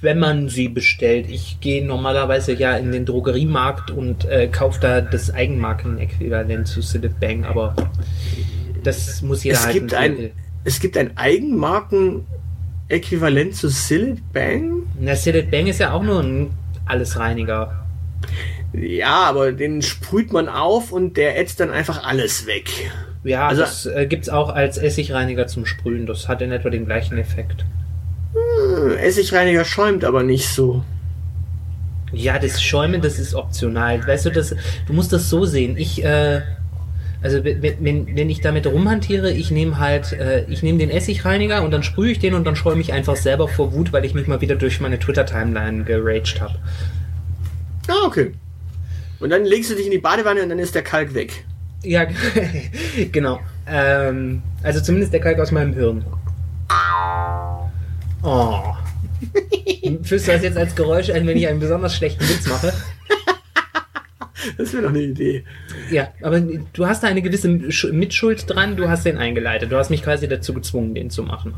[0.00, 1.26] Wenn man sie bestellt.
[1.30, 7.18] Ich gehe normalerweise ja in den Drogeriemarkt und äh, kaufe da das Eigenmarkenäquivalent zu Sillet
[7.20, 7.74] Bang, aber
[8.82, 10.30] das muss jeder Es halt gibt ein,
[10.64, 14.82] es gibt ein Eigenmarken-Äquivalent zu Sillet Bang.
[15.00, 16.50] Na, Sillet Bang ist ja auch nur ein
[16.86, 17.84] Allesreiniger.
[18.72, 22.70] Ja, aber den sprüht man auf und der ätzt dann einfach alles weg.
[23.24, 26.06] Ja, Also- das äh, gibt's auch als Essigreiniger zum Sprühen.
[26.06, 27.64] Das hat in etwa den gleichen Effekt.
[28.68, 30.84] Hm, Essigreiniger schäumt aber nicht so.
[32.12, 34.06] Ja, das Schäumen, das ist optional.
[34.06, 34.54] Weißt du, das,
[34.86, 35.76] du musst das so sehen.
[35.76, 36.40] Ich, äh,
[37.22, 41.62] also wenn, wenn, wenn ich damit rumhantiere, ich nehme halt, äh, ich nehme den Essigreiniger
[41.62, 44.14] und dann sprühe ich den und dann schäume ich einfach selber vor Wut, weil ich
[44.14, 46.54] mich mal wieder durch meine Twitter-Timeline geraged habe.
[47.88, 48.32] Ah, okay.
[49.20, 51.44] Und dann legst du dich in die Badewanne und dann ist der Kalk weg.
[51.82, 52.06] Ja,
[53.12, 53.40] genau.
[53.66, 56.04] Ähm, also zumindest der Kalk aus meinem Hirn.
[58.30, 58.74] Oh.
[60.02, 62.72] Fühlst du das jetzt als Geräusch ein, wenn ich einen besonders schlechten Witz mache?
[64.56, 65.44] Das wäre doch eine Idee.
[65.90, 69.72] Ja, aber du hast da eine gewisse Sch- Mitschuld dran, du hast den eingeleitet.
[69.72, 71.54] Du hast mich quasi dazu gezwungen, den zu machen.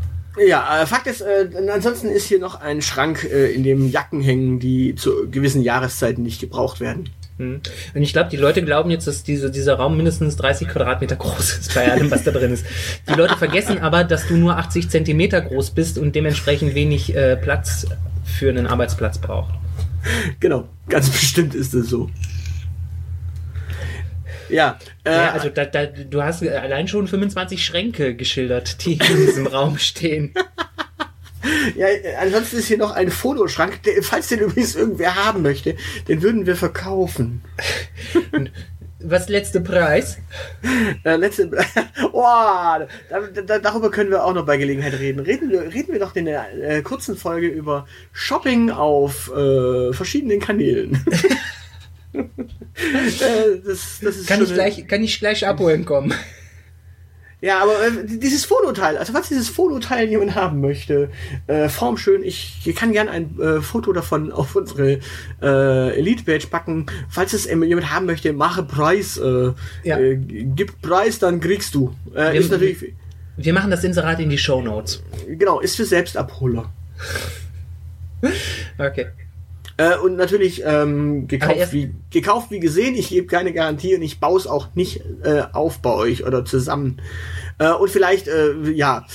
[0.47, 4.23] Ja, äh, Fakt ist, äh, ansonsten ist hier noch ein Schrank, äh, in dem Jacken
[4.23, 7.11] hängen, die zu gewissen Jahreszeiten nicht gebraucht werden.
[7.41, 7.61] Hm.
[7.95, 11.59] Und ich glaube, die Leute glauben jetzt, dass diese, dieser Raum mindestens 30 Quadratmeter groß
[11.59, 12.67] ist bei allem, was da drin ist.
[13.09, 17.37] Die Leute vergessen aber, dass du nur 80 Zentimeter groß bist und dementsprechend wenig äh,
[17.37, 17.87] Platz
[18.25, 19.55] für einen Arbeitsplatz braucht.
[20.39, 22.11] Genau, ganz bestimmt ist es so.
[24.51, 28.99] Ja, äh, ja also da, da, du hast allein schon 25 Schränke geschildert, die in
[28.99, 30.35] diesem Raum stehen.
[31.77, 31.87] Ja,
[32.21, 35.77] ansonsten ist hier noch ein Fotoschrank, falls den übrigens irgendwer haben möchte,
[36.09, 37.43] den würden wir verkaufen.
[39.03, 40.19] Was letzte Preis?
[41.05, 41.51] Äh, letzte,
[42.13, 42.87] oh, da,
[43.47, 45.21] da, darüber können wir auch noch bei Gelegenheit reden.
[45.21, 50.39] Reden wir, reden wir doch in der äh, kurzen Folge über Shopping auf äh, verschiedenen
[50.39, 51.03] Kanälen.
[52.13, 52.21] äh,
[53.65, 56.13] das, das kann, ich gleich, kann ich gleich abholen kommen.
[57.43, 61.11] Ja, aber äh, dieses Fototeil, also was dieses Fototeil jemand haben möchte,
[61.47, 65.01] äh, formschön, ich, ich kann gerne ein äh, Foto davon auf unsere
[65.41, 66.87] äh, Elite-Page packen.
[67.09, 69.53] Falls es jemand haben möchte, mache Preis, äh,
[69.85, 69.99] ja.
[69.99, 71.95] äh, gib Preis, dann kriegst du.
[72.15, 72.93] Äh, wir, ist natürlich,
[73.39, 75.03] wir machen das Inserat in die Show Notes.
[75.27, 76.71] Genau, ist für Selbstabholer.
[78.79, 79.07] okay.
[79.81, 82.95] Äh, und natürlich ähm, gekauft, wie, gekauft wie gesehen.
[82.97, 86.45] Ich gebe keine Garantie und ich baue es auch nicht äh, auf bei euch oder
[86.45, 87.01] zusammen.
[87.59, 89.07] Äh, und vielleicht, äh, ja.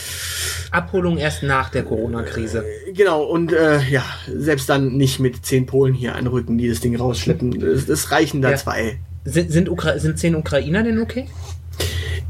[0.71, 2.65] Abholung erst nach der Corona-Krise.
[2.87, 6.79] Äh, genau, und äh, ja, selbst dann nicht mit zehn Polen hier anrücken, die das
[6.79, 7.59] Ding rausschleppen.
[7.87, 8.57] Das reichen da ja.
[8.57, 8.97] zwei.
[9.23, 11.27] Sind, sind, Ukra sind zehn Ukrainer denn okay?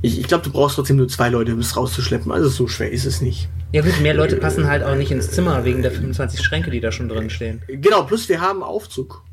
[0.05, 2.31] Ich, ich glaube, du brauchst trotzdem nur zwei Leute, um es rauszuschleppen.
[2.31, 3.49] Also so schwer ist es nicht.
[3.71, 6.79] Ja gut, mehr Leute passen halt auch nicht ins Zimmer wegen der 25 Schränke, die
[6.79, 7.63] da schon drin stehen.
[7.67, 9.23] Genau, plus wir haben Aufzug.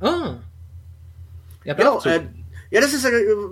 [0.00, 0.34] Ah.
[1.64, 1.96] Ja, genau.
[1.96, 2.12] Aufzug.
[2.12, 2.20] Äh,
[2.72, 3.10] ja, das ist äh,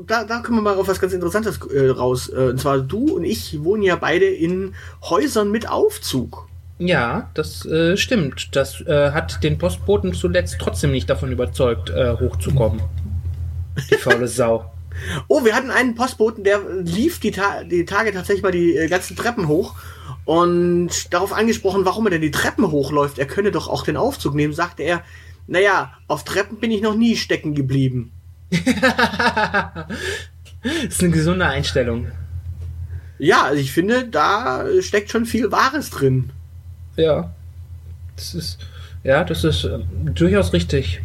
[0.08, 2.28] da, da kommen wir mal auf was ganz Interessantes äh, raus.
[2.28, 6.48] Äh, und zwar du und ich wohnen ja beide in Häusern mit Aufzug.
[6.78, 8.56] Ja, das äh, stimmt.
[8.56, 12.80] Das äh, hat den Postboten zuletzt trotzdem nicht davon überzeugt, äh, hochzukommen.
[13.90, 14.72] Die faule Sau.
[15.28, 18.88] Oh, wir hatten einen Postboten, der lief die, Ta die Tage tatsächlich mal die äh,
[18.88, 19.74] ganzen Treppen hoch
[20.24, 23.18] und darauf angesprochen, warum er denn die Treppen hochläuft.
[23.18, 25.02] Er könne doch auch den Aufzug nehmen, sagte er.
[25.46, 28.12] Naja, auf Treppen bin ich noch nie stecken geblieben.
[28.50, 28.60] das
[30.88, 32.08] ist eine gesunde Einstellung.
[33.18, 36.30] Ja, also ich finde, da steckt schon viel Wahres drin.
[36.96, 37.32] Ja.
[38.16, 38.58] Das ist,
[39.02, 39.78] ja, das ist äh,
[40.14, 41.00] durchaus richtig.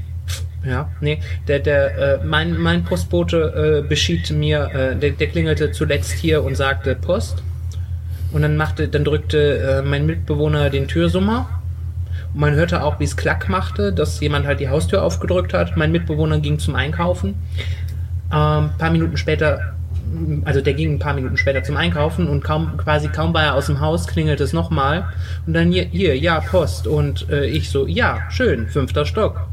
[0.65, 5.71] Ja, nee, der, der, äh, mein, mein Postbote äh, beschied mir, äh, der, der klingelte
[5.71, 7.43] zuletzt hier und sagte Post.
[8.31, 11.47] Und dann machte, dann drückte äh, mein Mitbewohner den Türsummer.
[12.33, 15.77] Und man hörte auch, wie es Klack machte, dass jemand halt die Haustür aufgedrückt hat.
[15.77, 17.35] Mein Mitbewohner ging zum Einkaufen.
[18.33, 19.75] Ähm, paar Minuten später,
[20.43, 23.55] also der ging ein paar Minuten später zum Einkaufen und kaum, quasi kaum war er
[23.55, 25.05] aus dem Haus, klingelte es nochmal.
[25.45, 26.87] Und dann hier, hier, ja, Post.
[26.87, 29.47] Und äh, ich so, ja, schön, fünfter Stock.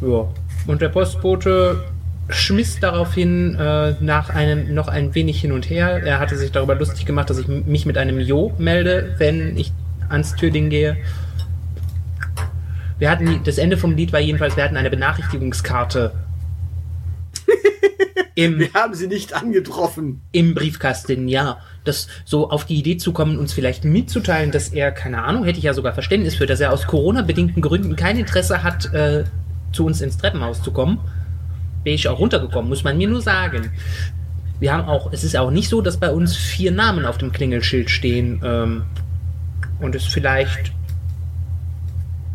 [0.00, 0.28] Ja.
[0.66, 1.84] Und der Postbote
[2.28, 6.02] schmiss daraufhin äh, nach einem noch ein wenig hin und her.
[6.04, 9.72] Er hatte sich darüber lustig gemacht, dass ich mich mit einem Jo melde, wenn ich
[10.08, 10.98] ans Türding gehe.
[12.98, 16.12] Wir hatten das Ende vom Lied war jedenfalls, wir hatten eine Benachrichtigungskarte.
[18.34, 20.20] Im, wir haben sie nicht angetroffen.
[20.32, 21.58] Im Briefkasten, ja.
[21.84, 25.58] Das so auf die Idee zu kommen, uns vielleicht mitzuteilen, dass er, keine Ahnung, hätte
[25.58, 29.24] ich ja sogar Verständnis für, dass er aus Corona-bedingten Gründen kein Interesse hat, äh,
[29.72, 30.98] zu uns ins Treppenhaus zu kommen.
[31.84, 33.70] Bin ich auch runtergekommen, muss man mir nur sagen.
[34.60, 37.32] Wir haben auch, es ist auch nicht so, dass bei uns vier Namen auf dem
[37.32, 38.82] Klingelschild stehen ähm,
[39.80, 40.72] und es vielleicht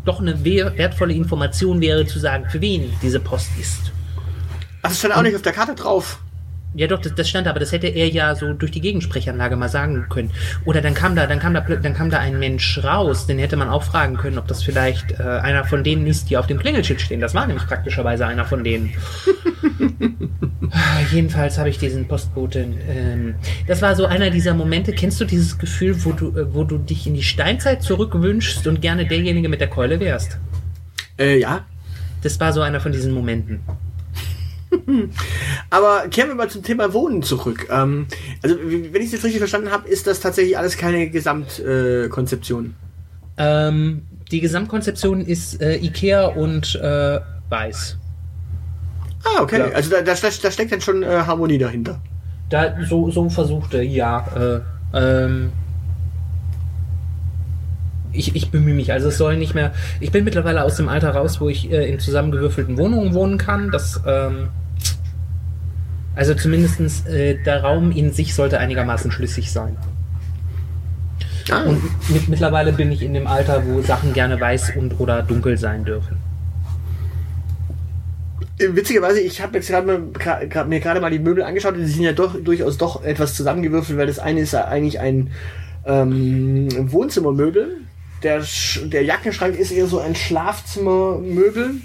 [0.05, 3.91] doch eine wertvolle Information wäre zu sagen, für wen diese Post ist.
[4.81, 6.22] Das stand auch nicht auf der Karte drauf.
[6.75, 9.55] Ja, doch, das, das stand da, aber das hätte er ja so durch die Gegensprechanlage
[9.55, 10.31] mal sagen können.
[10.65, 13.57] Oder dann kam da, dann kam da, dann kam da ein Mensch raus, den hätte
[13.57, 16.57] man auch fragen können, ob das vielleicht äh, einer von denen ist, die auf dem
[16.57, 17.21] Klingelschild stehen.
[17.21, 18.93] Das war nämlich praktischerweise einer von denen.
[21.11, 22.75] Jedenfalls habe ich diesen Postboten.
[22.89, 23.35] Ähm,
[23.67, 24.93] das war so einer dieser Momente.
[24.93, 28.81] Kennst du dieses Gefühl, wo du, äh, wo du dich in die Steinzeit zurückwünschst und
[28.81, 30.39] gerne derjenige mit der Keule wärst?
[31.19, 31.65] Äh, ja.
[32.23, 33.59] Das war so einer von diesen Momenten.
[35.69, 37.67] Aber kehren wir mal zum Thema Wohnen zurück.
[37.69, 38.07] Ähm,
[38.41, 42.75] also, wenn ich es jetzt richtig verstanden habe, ist das tatsächlich alles keine Gesamtkonzeption.
[43.37, 47.19] Äh, ähm, die Gesamtkonzeption ist äh, Ikea und äh,
[47.49, 47.97] Weiß.
[49.23, 49.59] Ah, okay.
[49.59, 49.65] Ja.
[49.75, 52.01] Also da, da, da, steckt dann schon äh, Harmonie dahinter.
[52.49, 54.63] Da, so, so versuchte, ja.
[54.93, 55.51] Äh, ähm,
[58.11, 58.91] ich, ich bemühe mich.
[58.91, 59.73] Also es soll nicht mehr.
[59.99, 63.71] Ich bin mittlerweile aus dem Alter raus, wo ich äh, in zusammengewürfelten Wohnungen wohnen kann.
[63.71, 64.49] Das ähm,
[66.15, 69.77] also zumindest äh, der Raum in sich sollte einigermaßen schlüssig sein.
[71.51, 71.63] Ah.
[71.63, 75.57] Und mit, mittlerweile bin ich in dem Alter, wo Sachen gerne weiß und oder dunkel
[75.57, 76.17] sein dürfen.
[78.59, 82.13] Äh, witzigerweise, ich habe jetzt gerade mir gerade mal die Möbel angeschaut, die sind ja
[82.13, 85.31] doch durchaus doch etwas zusammengewürfelt, weil das eine ist ja eigentlich ein
[85.85, 87.77] ähm, Wohnzimmermöbel.
[88.21, 88.41] Der,
[88.85, 91.81] der Jackenschrank ist eher so ein Schlafzimmermöbel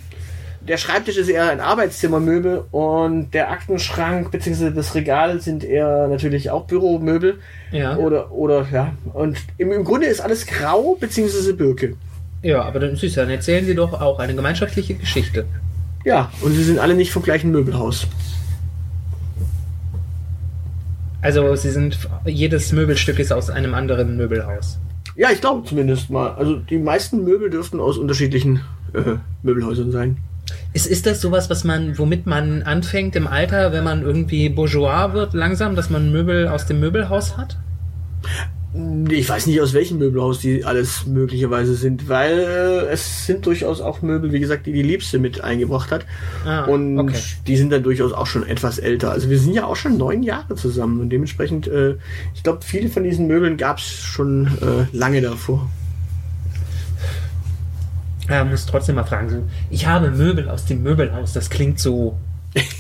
[0.61, 4.71] Der Schreibtisch ist eher ein Arbeitszimmermöbel und der Aktenschrank bzw.
[4.71, 7.39] das Regal sind eher natürlich auch Büromöbel.
[7.71, 7.97] Ja.
[7.97, 8.93] Oder, oder, ja.
[9.13, 11.53] Und im, im Grunde ist alles grau bzw.
[11.53, 11.95] Birke.
[12.43, 15.47] Ja, aber dann süß, dann erzählen Sie doch auch eine gemeinschaftliche Geschichte.
[16.05, 18.07] Ja, und sie sind alle nicht vom gleichen Möbelhaus.
[21.21, 24.79] Also Sie sind jedes Möbelstück ist aus einem anderen Möbelhaus.
[25.17, 26.31] Ja, ich glaube zumindest mal.
[26.35, 28.61] Also die meisten Möbel dürften aus unterschiedlichen
[28.93, 30.19] äh, Möbelhäusern sein.
[30.73, 35.13] Ist, ist das sowas, was man, womit man anfängt im Alter, wenn man irgendwie Bourgeois
[35.13, 37.57] wird, langsam, dass man Möbel aus dem Möbelhaus hat?
[39.09, 43.81] Ich weiß nicht, aus welchem Möbelhaus die alles möglicherweise sind, weil äh, es sind durchaus
[43.81, 46.05] auch Möbel, wie gesagt, die die Liebste mit eingebracht hat.
[46.45, 47.19] Ah, und okay.
[47.47, 49.11] die sind dann durchaus auch schon etwas älter.
[49.11, 51.97] Also wir sind ja auch schon neun Jahre zusammen und dementsprechend, äh,
[52.35, 55.71] ich glaube, viele von diesen Möbeln gab es schon äh, lange davor.
[58.29, 59.31] Ja, muss trotzdem mal fragen.
[59.31, 61.33] So, ich habe Möbel aus dem Möbelhaus.
[61.33, 62.19] Das klingt so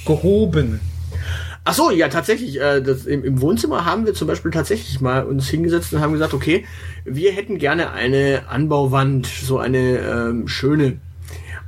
[0.04, 0.80] gehoben.
[1.64, 2.60] Ach so, ja, tatsächlich.
[2.60, 6.12] Äh, das, im, Im Wohnzimmer haben wir zum Beispiel tatsächlich mal uns hingesetzt und haben
[6.12, 6.64] gesagt, okay,
[7.04, 10.98] wir hätten gerne eine Anbauwand, so eine ähm, schöne.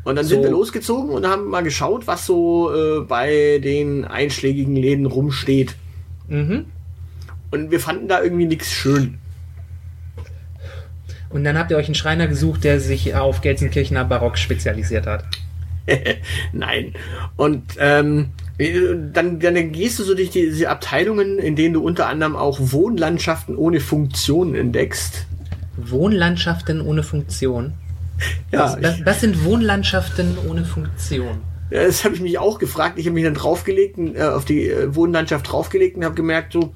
[0.04, 0.44] Und dann sind So.
[0.44, 5.76] wir losgezogen und haben mal geschaut, was so äh, bei den einschlägigen Läden rumsteht.
[6.28, 6.64] Mhm.
[7.50, 9.18] Und wir fanden da irgendwie nichts schön.
[11.30, 15.24] Und dann habt ihr euch einen Schreiner gesucht, der sich auf Gelsenkirchener Barock spezialisiert hat.
[16.52, 16.94] Nein.
[17.36, 18.30] Und ähm,
[19.12, 22.58] dann, dann gehst du so durch die, diese Abteilungen, in denen du unter anderem auch
[22.60, 25.26] Wohnlandschaften ohne Funktion entdeckst.
[25.76, 27.72] Wohnlandschaften ohne Funktion.
[28.52, 31.40] Ja, Das, das sind Wohnlandschaften ohne Funktion.
[31.70, 32.98] Ja, das habe ich mich auch gefragt.
[32.98, 36.74] Ich habe mich dann draufgelegt, äh, auf die äh, Wohnlandschaft draufgelegt und habe gemerkt, so,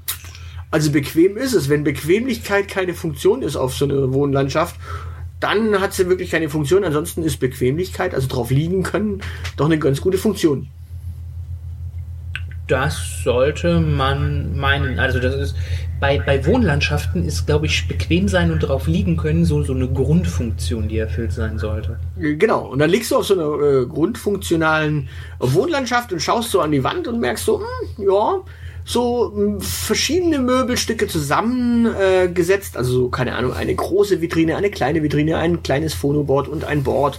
[0.74, 1.68] also bequem ist es.
[1.68, 4.74] Wenn Bequemlichkeit keine Funktion ist auf so eine Wohnlandschaft,
[5.38, 6.82] dann hat sie wirklich keine Funktion.
[6.82, 9.22] Ansonsten ist Bequemlichkeit, also drauf liegen können,
[9.56, 10.66] doch eine ganz gute Funktion.
[12.66, 14.98] Das sollte man meinen.
[14.98, 15.54] Also das ist
[16.00, 19.86] bei, bei Wohnlandschaften ist, glaube ich, bequem sein und drauf liegen können so, so eine
[19.86, 22.00] Grundfunktion, die erfüllt sein sollte.
[22.20, 22.66] Äh, Genau.
[22.66, 25.08] Und dann liegst du auf so einer äh, grundfunktionalen
[25.38, 28.40] Wohnlandschaft und schaust so an die Wand und merkst so, hm, ja,
[28.84, 32.74] so mh, verschiedene Möbelstücke zusammengesetzt.
[32.74, 36.64] Äh, also so, keine Ahnung, eine große Vitrine, eine kleine Vitrine, ein kleines Phonoboard und
[36.64, 37.18] ein Board.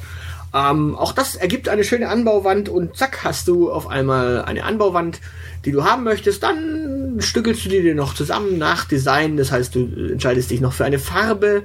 [0.53, 5.19] Ähm, auch das ergibt eine schöne Anbauwand und zack, hast du auf einmal eine Anbauwand,
[5.65, 6.43] die du haben möchtest.
[6.43, 9.35] Dann stückelst du die dir noch zusammen nach Design.
[9.35, 11.63] Das heißt, du entscheidest dich noch für eine Farbe,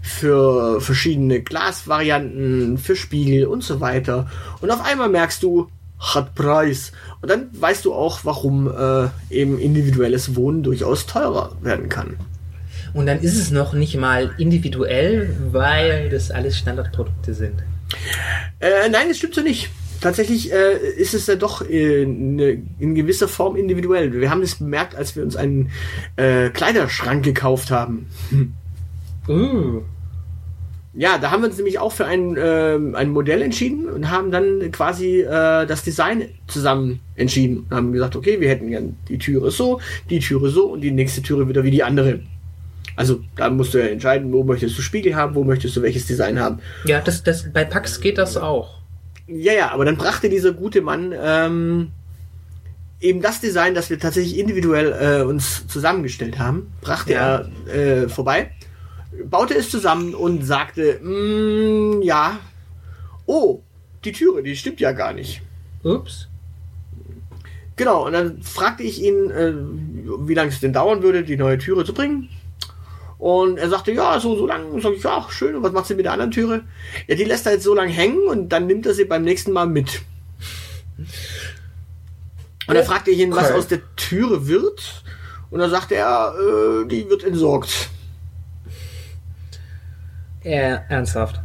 [0.00, 4.28] für verschiedene Glasvarianten, für Spiegel und so weiter.
[4.60, 5.68] Und auf einmal merkst du,
[6.02, 6.92] hat Preis.
[7.20, 12.16] Und dann weißt du auch, warum äh, eben individuelles Wohnen durchaus teurer werden kann.
[12.92, 17.62] Und dann ist es noch nicht mal individuell, weil das alles Standardprodukte sind.
[18.60, 19.70] Äh, nein, das stimmt so nicht.
[20.00, 24.12] Tatsächlich äh, ist es ja doch äh, ne, in gewisser Form individuell.
[24.12, 25.70] Wir haben es bemerkt, als wir uns einen
[26.16, 28.08] äh, Kleiderschrank gekauft haben.
[29.28, 29.82] Uh,
[30.94, 34.30] Ja, da haben wir uns nämlich auch für ein, ähm, ein Modell entschieden und haben
[34.30, 37.66] dann quasi äh, das Design zusammen entschieden.
[37.70, 40.90] Und haben gesagt, okay, wir hätten gern die Türe so, die Türe so und die
[40.90, 42.20] nächste Türe wieder wie die andere.
[42.94, 46.06] Also da musst du ja entscheiden, wo möchtest du Spiegel haben, wo möchtest du welches
[46.06, 46.58] Design haben.
[46.84, 48.78] ja, das, das, bei Pax geht das auch.
[49.26, 51.88] Ja, ja, aber dann brachte dieser gute Mann ähm,
[53.00, 57.46] eben das Design, das wir tatsächlich individuell äh, uns zusammengestellt haben, brachte Ja.
[57.68, 58.50] er äh, vorbei,
[59.24, 62.38] baute es zusammen und sagte, mm, ja,
[63.26, 63.60] oh,
[64.04, 65.42] die Türe, die stimmt ja gar nicht.
[65.82, 66.28] Ups.
[67.76, 69.54] Genau, und dann fragte ich ihn, äh,
[70.26, 72.28] wie lange es denn dauern würde, die neue Türe zu bringen.
[73.18, 74.80] Und er sagte, ja, so, so lang.
[74.80, 75.54] Sag ich, ja, schön.
[75.54, 76.64] Und was macht sie mit der anderen Türe?
[77.06, 79.52] Ja, die lässt er jetzt so lang hängen und dann nimmt er sie beim nächsten
[79.52, 80.02] Mal mit.
[82.66, 83.58] Und dann fragte ich ihn, was Okay.
[83.58, 85.04] aus der Türe wird.
[85.50, 87.90] Und dann sagte er, äh, die wird entsorgt.
[90.44, 91.40] Äh, ernsthaft.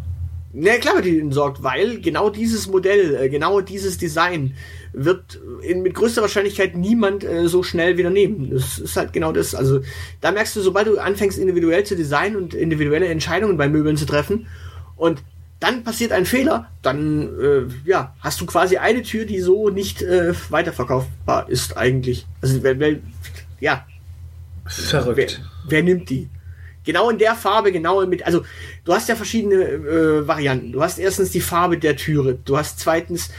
[0.53, 4.55] Na klar wird die entsorgt, weil genau dieses Modell, äh, genau dieses Design
[4.93, 8.49] wird in, mit größter Wahrscheinlichkeit niemand äh, so schnell wieder nehmen.
[8.51, 9.53] Das ist halt genau das.
[9.53, 9.81] Also
[10.21, 14.05] da merkst du, sobald du anfängst individuell zu designen und individuelle Entscheidungen bei Möbeln zu
[14.05, 14.47] treffen
[14.95, 15.21] und
[15.59, 20.01] dann passiert ein Fehler, dann äh, ja, hast du quasi eine Tür, die so nicht
[20.01, 22.25] äh, weiterverkaufbar ist eigentlich.
[22.41, 22.97] Also wer, wer,
[23.59, 23.85] ja,
[24.63, 25.41] Wer, Verrückt.
[25.67, 26.29] wer nimmt die?
[26.87, 28.45] Genau in der Farbe, genau mit, also
[28.85, 30.71] du hast ja verschiedene äh, Varianten.
[30.71, 32.39] Du hast erstens die Farbe der Türe.
[32.45, 33.29] Du hast zweitens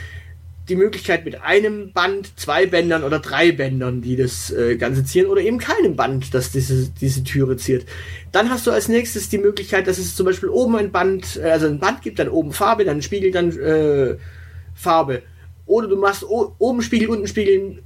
[0.69, 5.31] die Möglichkeit mit einem Band, zwei Bändern oder drei Bändern, die das äh, Ganze zieren
[5.31, 7.87] oder eben keinem Band, das diese, diese Türe ziert.
[8.31, 11.49] Dann hast du als nächstes die Möglichkeit, dass es zum Beispiel oben ein Band, äh,
[11.49, 14.17] also ein Band gibt, dann oben Farbe, dann Spiegel, dann äh,
[14.75, 15.23] Farbe.
[15.65, 17.79] Oder du machst oben Spiegel, unten Spiegel,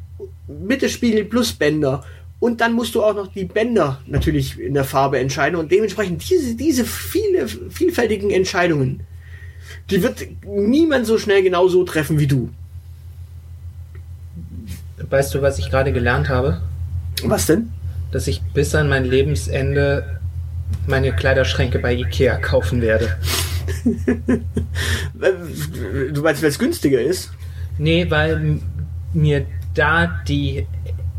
[0.49, 2.03] Mitte Spiegel plus Bänder.
[2.43, 5.57] Und dann musst du auch noch die Bänder natürlich in der Farbe entscheiden.
[5.57, 8.99] Und dementsprechend diese, diese viele, vielfältigen Entscheidungen,
[9.89, 12.49] die wird niemand so schnell genau so treffen wie du.
[15.09, 16.61] Weißt du, was ich gerade gelernt habe?
[17.23, 17.69] Was denn?
[18.11, 20.19] Dass ich bis an mein Lebensende
[20.85, 23.15] meine Kleiderschränke bei Ikea kaufen werde.
[26.13, 27.31] du meinst, weil es günstiger ist?
[27.77, 28.59] Nee, weil
[29.13, 30.67] mir da die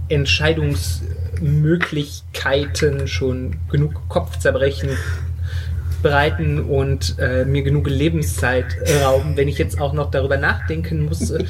[0.09, 4.91] Entscheidungsmöglichkeiten schon genug Kopfzerbrechen
[6.05, 8.67] bereiten und äh, mir genug Lebenszeit
[9.03, 11.31] rauben, wenn ich jetzt auch noch darüber nachdenken muss.
[11.31, 11.45] Äh,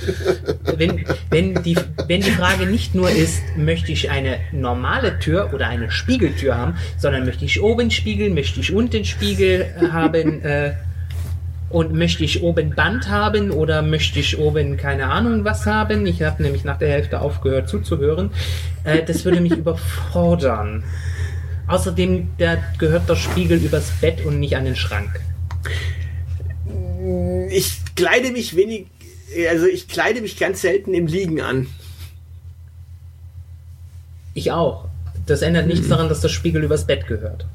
[0.77, 1.77] wenn, wenn, die,
[2.07, 6.77] wenn die Frage nicht nur ist, möchte ich eine normale Tür oder eine Spiegeltür haben,
[6.97, 10.75] sondern möchte ich oben Spiegel, möchte ich unten Spiegel haben, äh,
[11.75, 16.07] und möchte ich oben Band haben oder möchte ich oben keine Ahnung was haben?
[16.07, 18.31] Ich habe nämlich nach der Hälfte aufgehört zuzuhören.
[18.85, 20.85] Äh, das würde mich überfordern.
[21.67, 25.21] Außerdem der gehört der Spiegel übers Bett und nicht an den Schrank.
[27.51, 28.87] Ich kleide mich wenig,
[29.51, 31.67] also ich kleide mich ganz selten im Liegen an.
[34.33, 34.85] Ich auch.
[35.27, 37.47] Das ändert nichts daran, dass der Spiegel übers Bett gehört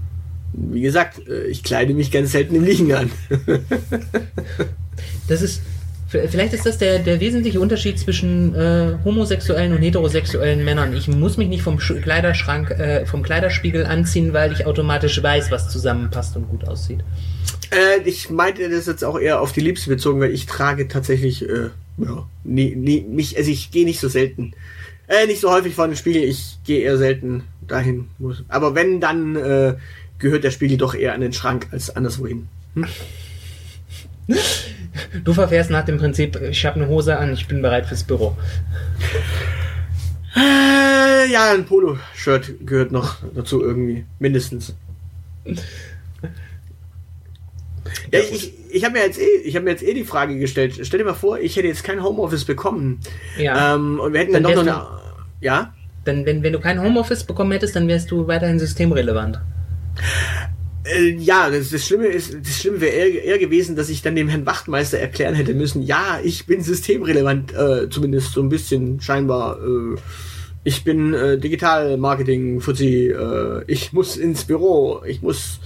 [0.54, 3.12] wie gesagt, äh, ich kleide mich ganz selten im Liegen an.
[5.28, 5.62] das ist,
[6.08, 10.96] vielleicht ist das der, der wesentliche Unterschied zwischen äh, homosexuellen und heterosexuellen Männern.
[10.96, 15.70] Ich muss mich nicht vom Kleiderschrank, äh, vom Kleiderspiegel anziehen, weil ich automatisch weiß, was
[15.70, 17.00] zusammenpasst und gut aussieht.
[17.72, 21.48] Äh, ich meinte das jetzt auch eher auf die Liebste bezogen, weil ich trage tatsächlich,
[21.48, 24.54] äh, ja, nie, nie, mich, also ich gehe nicht so selten,
[25.08, 28.08] äh, nicht so häufig vor den Spiegel, ich gehe eher selten dahin.
[28.48, 29.78] Aber wenn, dann
[30.20, 32.48] gehört der Spiegel doch eher an den Schrank als anderswohin.
[32.76, 32.86] Hm?
[35.24, 38.38] Du verfährst nach dem Prinzip, ich habe eine Hose an, ich bin bereit fürs Büro.
[40.36, 44.76] Äh, ja, ein Polo-Shirt gehört noch dazu irgendwie, mindestens.
[48.12, 50.80] Ja, ich, ich habe mir jetzt eh, ich habe mir jetzt eh die Frage gestellt.
[50.82, 53.00] Stell dir mal vor, ich hätte jetzt kein Homeoffice bekommen.
[53.38, 53.76] Ja.
[53.76, 55.00] Ähm, und wir hätten dann, dann doch noch eine.
[55.42, 55.74] Ja.
[56.06, 59.40] Dann, wenn, wenn du kein Homeoffice bekommen hättest, dann wärst du weiterhin systemrelevant.
[60.86, 64.16] Äh, ja, das, das, Schlimme ist, das Schlimme wäre eher, eher, gewesen, dass ich dann
[64.16, 69.02] dem Herrn Wachtmeister erklären hätte müssen, ja, ich bin systemrelevant, äh, zumindest so ein bisschen
[69.02, 69.58] scheinbar.
[69.58, 69.98] Äh,
[70.66, 75.60] ich bin äh, Digital-Marketing, Fuzzi, äh, ich muss ins Büro, ich muss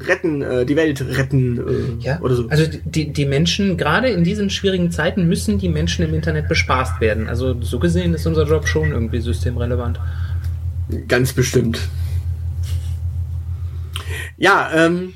[0.00, 2.48] retten, äh, die Welt retten äh, ja, oder so.
[2.48, 7.00] Also die, die Menschen, gerade in diesen schwierigen Zeiten, müssen die Menschen im Internet bespaßt
[7.00, 7.28] werden.
[7.28, 10.00] Also so gesehen ist unser Job schon irgendwie systemrelevant.
[11.06, 11.80] Ganz bestimmt.
[14.40, 15.12] Ja, ähm,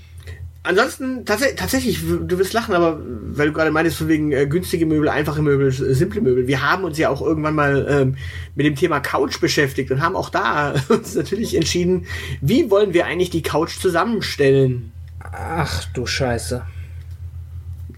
[0.64, 4.84] ansonsten tats tatsächlich, du wirst lachen, aber weil du gerade meinst, von wegen äh, günstige
[4.84, 6.46] Möbel, einfache Möbel, simple Möbel.
[6.46, 8.16] Wir haben uns ja auch irgendwann mal ähm,
[8.54, 12.06] mit dem Thema Couch beschäftigt und haben auch da uns natürlich entschieden,
[12.42, 14.92] wie wollen wir eigentlich die Couch zusammenstellen.
[15.20, 16.62] Ach du Scheiße.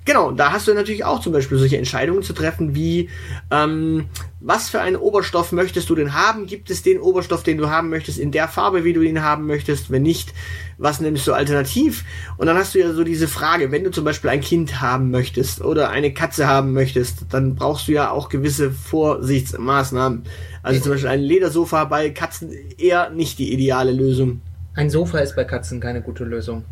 [0.07, 3.11] Genau, da hast du natürlich auch zum Beispiel solche Entscheidungen zu treffen, wie
[3.51, 4.07] ähm,
[4.39, 6.47] was für einen Oberstoff möchtest du denn haben?
[6.47, 9.49] Gibt es den Oberstoff, den du haben möchtest, in der Farbe, wie du ihn haben
[9.49, 9.91] möchtest?
[9.91, 10.33] Wenn nicht,
[10.79, 12.05] was nimmst du alternativ?
[12.37, 15.11] Und dann hast du ja so diese Frage, wenn du zum Beispiel ein Kind haben
[15.11, 20.25] möchtest oder eine Katze haben möchtest, dann brauchst du ja auch gewisse Vorsichtsmaßnahmen.
[20.63, 24.41] Also zum Beispiel ein Ledersofa bei Katzen eher nicht die ideale Lösung.
[24.75, 26.65] Ein Sofa ist bei Katzen keine gute Lösung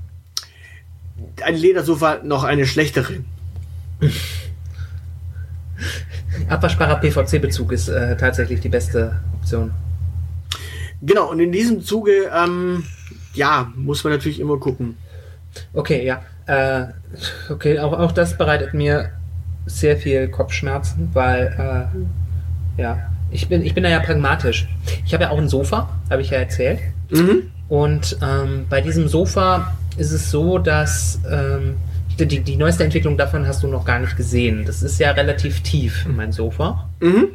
[1.44, 3.24] ein Ledersofa noch eine schlechtere.
[6.48, 9.72] Abwaschbarer PVC-Bezug ist äh, tatsächlich die beste Option.
[11.02, 12.84] Genau, und in diesem Zuge, ähm,
[13.34, 14.96] ja, muss man natürlich immer gucken.
[15.72, 16.22] Okay, ja.
[16.46, 16.86] Äh,
[17.50, 19.10] okay, auch, auch das bereitet mir
[19.66, 21.88] sehr viel Kopfschmerzen, weil,
[22.78, 24.68] äh, ja, ich bin, ich bin da ja pragmatisch.
[25.06, 26.80] Ich habe ja auch ein Sofa, habe ich ja erzählt.
[27.10, 27.50] Mhm.
[27.68, 31.76] Und ähm, bei diesem Sofa ist es so, dass ähm,
[32.18, 34.64] die, die neueste Entwicklung davon hast du noch gar nicht gesehen.
[34.66, 36.88] Das ist ja relativ tief, mein Sofa.
[37.00, 37.28] Mhm.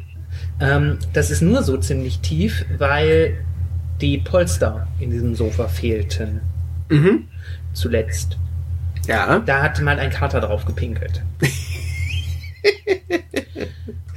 [0.60, 3.38] Ähm, das ist nur so ziemlich tief, weil
[4.00, 6.40] die Polster in diesem Sofa fehlten.
[6.88, 7.28] Mhm.
[7.72, 8.36] Zuletzt.
[9.06, 9.38] Ja.
[9.40, 11.22] Da hat mal ein Kater drauf gepinkelt.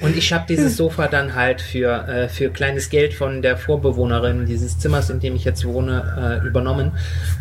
[0.01, 4.45] Und ich habe dieses Sofa dann halt für, äh, für kleines Geld von der Vorbewohnerin
[4.45, 6.91] dieses Zimmers, in dem ich jetzt wohne, äh, übernommen.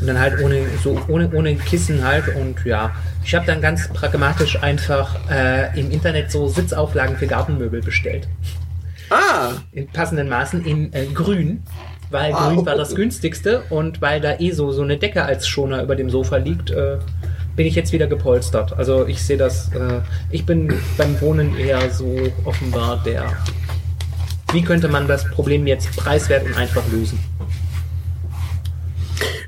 [0.00, 2.28] Und dann halt ohne, so ohne, ohne Kissen halt.
[2.36, 7.82] Und ja, ich habe dann ganz pragmatisch einfach äh, im Internet so Sitzauflagen für Gartenmöbel
[7.82, 8.28] bestellt.
[9.10, 9.54] Ah!
[9.72, 11.64] In passenden Maßen in äh, grün.
[12.12, 12.48] Weil wow.
[12.48, 15.96] grün war das günstigste und weil da eh so, so eine Decke als Schoner über
[15.96, 16.98] dem Sofa liegt, äh,
[17.56, 18.74] bin ich jetzt wieder gepolstert.
[18.74, 20.00] Also ich sehe das, äh,
[20.30, 23.32] ich bin beim Wohnen eher so offenbar der.
[24.52, 27.18] Wie könnte man das Problem jetzt preiswert und einfach lösen?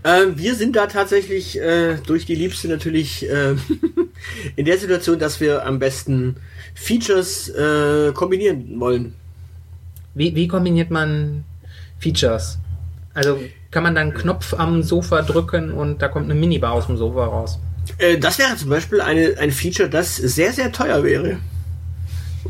[0.02, 3.56] Äh, wir sind da tatsächlich äh, durch die Liebste natürlich äh,
[4.56, 6.36] in der Situation, dass wir am besten
[6.74, 9.14] Features äh, kombinieren wollen.
[10.14, 11.44] Wie, wie kombiniert man
[12.04, 12.58] Features?
[13.14, 13.40] Also
[13.70, 16.96] kann man dann einen Knopf am Sofa drücken und da kommt eine Minibar aus dem
[16.96, 17.58] Sofa raus.
[17.98, 21.38] Äh, das wäre zum Beispiel eine, ein Feature, das sehr, sehr teuer wäre.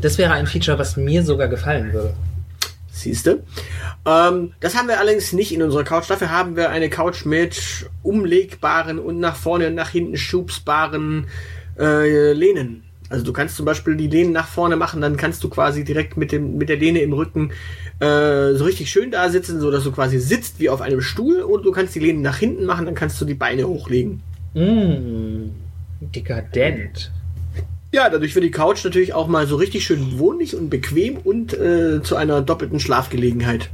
[0.01, 2.13] Das wäre ein Feature, was mir sogar gefallen würde.
[2.91, 3.43] Siehste.
[4.05, 6.09] Ähm, das haben wir allerdings nicht in unserer Couch.
[6.09, 11.27] Dafür haben wir eine Couch mit umlegbaren und nach vorne und nach hinten schubsbaren
[11.77, 12.84] äh, Lehnen.
[13.09, 16.17] Also du kannst zum Beispiel die Lehnen nach vorne machen, dann kannst du quasi direkt
[16.17, 17.51] mit, dem, mit der Lehne im Rücken
[17.99, 21.41] äh, so richtig schön da sitzen, so dass du quasi sitzt wie auf einem Stuhl
[21.41, 24.21] und du kannst die Lehnen nach hinten machen, dann kannst du die Beine hochlegen.
[24.55, 25.49] Mmh,
[26.15, 27.11] dekadent.
[27.91, 31.53] Ja, dadurch wird die Couch natürlich auch mal so richtig schön wohnlich und bequem und
[31.53, 33.69] äh, zu einer doppelten Schlafgelegenheit.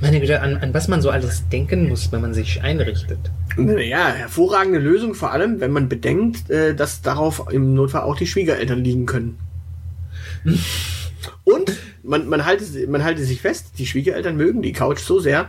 [0.00, 3.18] Meine Güte, an, an was man so alles denken muss, wenn man sich einrichtet.
[3.56, 8.26] Naja, hervorragende Lösung, vor allem, wenn man bedenkt, äh, dass darauf im Notfall auch die
[8.26, 9.38] Schwiegereltern liegen können.
[11.44, 11.72] Und
[12.04, 15.48] man, man, halte, man halte sich fest, die Schwiegereltern mögen die Couch so sehr,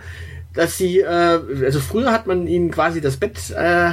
[0.54, 3.91] dass sie, äh, also früher hat man ihnen quasi das Bett äh,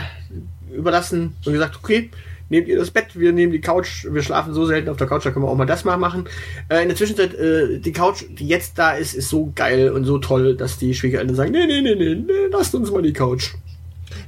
[0.74, 2.11] überlassen und gesagt, okay,
[2.49, 5.26] nehmt ihr das Bett, wir nehmen die Couch, wir schlafen so selten auf der Couch,
[5.26, 6.24] da können wir auch mal das mal machen.
[6.68, 10.05] Äh, in der Zwischenzeit, äh, die Couch, die jetzt da ist, ist so geil und
[10.05, 13.12] so toll, dass die Schwiegereltern sagen, nee, nee, nee, nee, nee lasst uns mal die
[13.12, 13.55] Couch.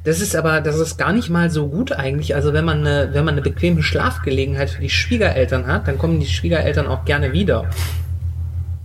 [0.04, 2.34] Das ist aber, das ist gar nicht mal so gut eigentlich.
[2.34, 6.20] Also wenn man eine, wenn man eine bequeme Schlafgelegenheit für die Schwiegereltern hat, dann kommen
[6.20, 7.70] die Schwiegereltern auch gerne wieder.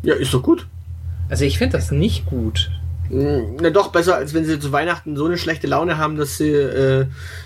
[0.03, 0.67] Ja, ist doch gut.
[1.29, 2.69] Also ich finde das nicht gut.
[3.09, 6.37] Hm, na doch, besser, als wenn sie zu Weihnachten so eine schlechte Laune haben, dass
[6.37, 7.05] sie äh,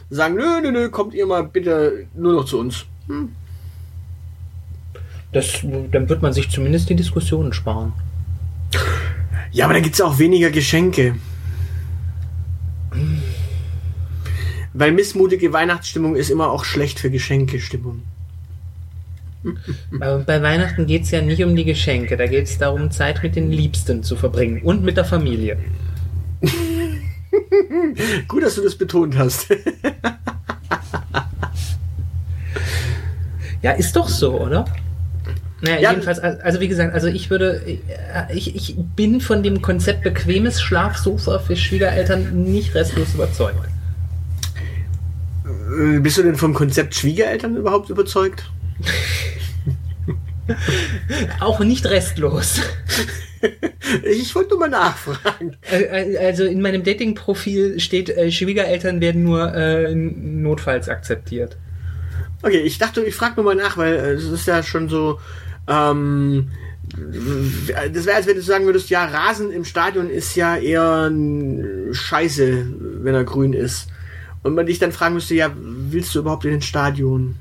[0.09, 2.85] sagen, nö, nö, nö, kommt ihr mal bitte nur noch zu uns.
[3.07, 3.29] Hm.
[5.31, 5.59] Das,
[5.91, 7.93] dann wird man sich zumindest die Diskussionen sparen.
[9.51, 11.15] Ja, aber dann gibt es auch weniger Geschenke.
[14.73, 18.03] Weil missmutige Weihnachtsstimmung ist immer auch schlecht für Geschenkestimmung.
[19.99, 23.35] Bei Weihnachten geht es ja nicht um die Geschenke, da geht es darum, Zeit mit
[23.35, 25.57] den Liebsten zu verbringen und mit der Familie.
[28.27, 29.47] Gut, dass du das betont hast.
[33.61, 34.65] ja, ist doch so, oder?
[35.61, 37.79] Naja, ja, jedenfalls, also wie gesagt, also ich würde,
[38.31, 43.67] ich, ich bin von dem Konzept bequemes Schlafsofa für Schwiegereltern nicht restlos überzeugt.
[45.45, 48.51] Äh, bist du denn vom Konzept Schwiegereltern überhaupt überzeugt?
[51.39, 52.61] Auch nicht restlos.
[54.03, 55.57] Ich wollte nur mal nachfragen.
[55.69, 61.57] Äh, äh, also in meinem Dating-Profil steht, äh, Schwiegereltern werden nur äh, notfalls akzeptiert.
[62.41, 65.19] Okay, ich dachte, ich frage nur mal nach, weil es ist ja schon so.
[65.67, 66.49] Ähm,
[66.89, 71.11] das wäre, als wenn du sagen würdest, ja, Rasen im Stadion ist ja eher
[71.91, 72.65] scheiße,
[73.03, 73.89] wenn er grün ist.
[74.43, 77.36] Und man dich dann fragen müsste, ja, willst du überhaupt in den Stadion?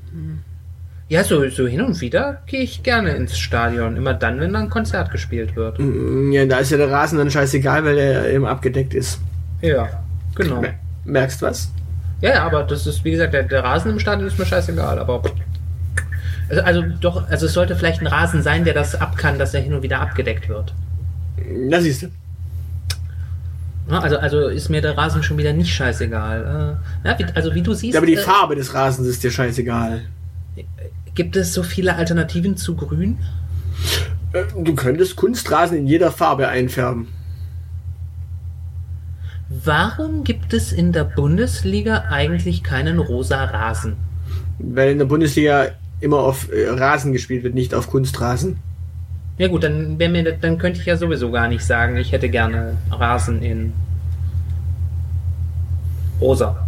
[1.09, 3.95] Ja, so, so hin und wieder gehe ich gerne ins Stadion.
[3.95, 5.79] Immer dann, wenn da ein Konzert gespielt wird.
[5.79, 9.21] Mm, ja, da ist ja der Rasen dann scheißegal, weil er eben abgedeckt ist.
[9.61, 9.87] Ja,
[10.35, 10.63] genau.
[11.05, 11.71] Merkst was?
[12.19, 15.21] Ja, aber das ist, wie gesagt, der, der Rasen im Stadion ist mir scheißegal, aber.
[16.49, 19.53] Also, also doch, also es sollte vielleicht ein Rasen sein, der das ab kann, dass
[19.53, 20.73] er hin und wieder abgedeckt wird.
[21.69, 22.07] Na siehst du.
[23.89, 26.77] Also, also ist mir der Rasen schon wieder nicht scheißegal.
[27.05, 27.93] Äh, ja, also wie du siehst.
[27.93, 30.01] Ja, aber die äh, Farbe des Rasens ist dir scheißegal.
[31.15, 33.17] Gibt es so viele Alternativen zu Grün?
[34.33, 37.07] Äh, du könntest Kunstrasen in jeder Farbe einfärben.
[39.49, 43.95] Warum gibt es in der Bundesliga eigentlich keinen rosa Rasen?
[44.59, 45.69] Weil in der Bundesliga
[46.01, 48.57] immer auf Rasen gespielt wird, nicht auf Kunstrasen.
[49.37, 52.77] Ja gut, dann, mir, dann könnte ich ja sowieso gar nicht sagen, ich hätte gerne
[52.91, 53.73] Rasen in
[56.19, 56.67] rosa.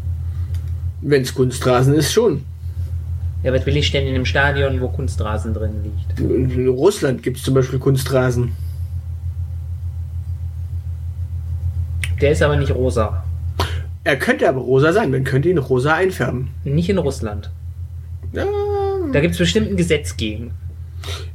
[1.01, 2.45] Wenn es Kunstrasen ist, schon.
[3.43, 6.19] Ja, was will ich denn in einem Stadion, wo Kunstrasen drin liegt?
[6.19, 8.51] In Russland gibt es zum Beispiel Kunstrasen.
[12.19, 13.23] Der ist aber nicht rosa.
[14.03, 16.49] Er könnte aber rosa sein, man könnte ihn rosa einfärben.
[16.65, 17.49] Nicht in Russland.
[18.33, 18.45] Ja.
[19.13, 20.51] Da gibt es bestimmt ein Gesetz gegen.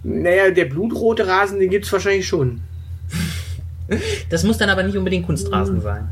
[0.02, 2.60] Naja, der blutrote Rasen, den gibt es wahrscheinlich schon.
[4.28, 6.08] Das muss dann aber nicht unbedingt Kunstrasen sein.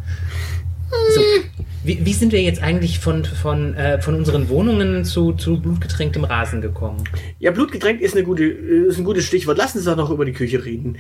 [1.15, 1.21] So,
[1.85, 6.25] wie, wie, sind wir jetzt eigentlich von, von, äh, von unseren Wohnungen zu, zu blutgetränktem
[6.25, 7.03] Rasen gekommen?
[7.41, 9.59] Ja, blutgetränkt ist, eine gute, ist ein gutes Stichwort.
[9.59, 10.97] Lass uns doch noch über die Küche reden.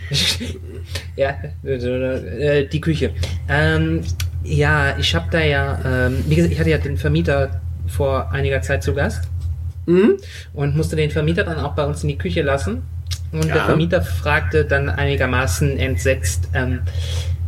[1.16, 3.10] ja, äh, die Küche.
[3.48, 4.02] Ähm,
[4.44, 5.78] Ja, ich habe da ja,
[6.08, 9.28] ähm, wie gesagt, ich hatte ja den Vermieter vor einiger Zeit zu Gast
[9.86, 10.16] Mhm.
[10.54, 12.82] und musste den Vermieter dann auch bei uns in die Küche lassen.
[13.32, 13.54] Und Ja.
[13.54, 16.80] der Vermieter fragte dann einigermaßen entsetzt, ähm,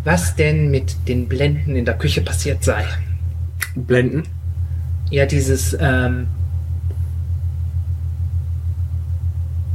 [0.05, 2.85] was denn mit den Blenden in der Küche passiert sei.
[3.75, 4.25] Blenden.
[5.11, 6.27] Ja, dieses, ähm,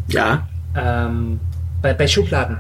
[0.07, 0.47] Ja.
[0.75, 1.39] ähm,
[1.82, 2.57] bei, bei Schubladen.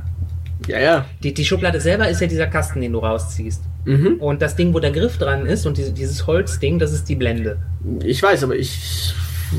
[0.67, 1.05] Ja, ja.
[1.23, 3.63] Die, die Schublade selber ist ja dieser Kasten, den du rausziehst.
[3.85, 4.17] Mhm.
[4.19, 7.15] Und das Ding, wo der Griff dran ist und diese, dieses Holzding, das ist die
[7.15, 7.57] Blende.
[8.03, 9.13] Ich weiß, aber ich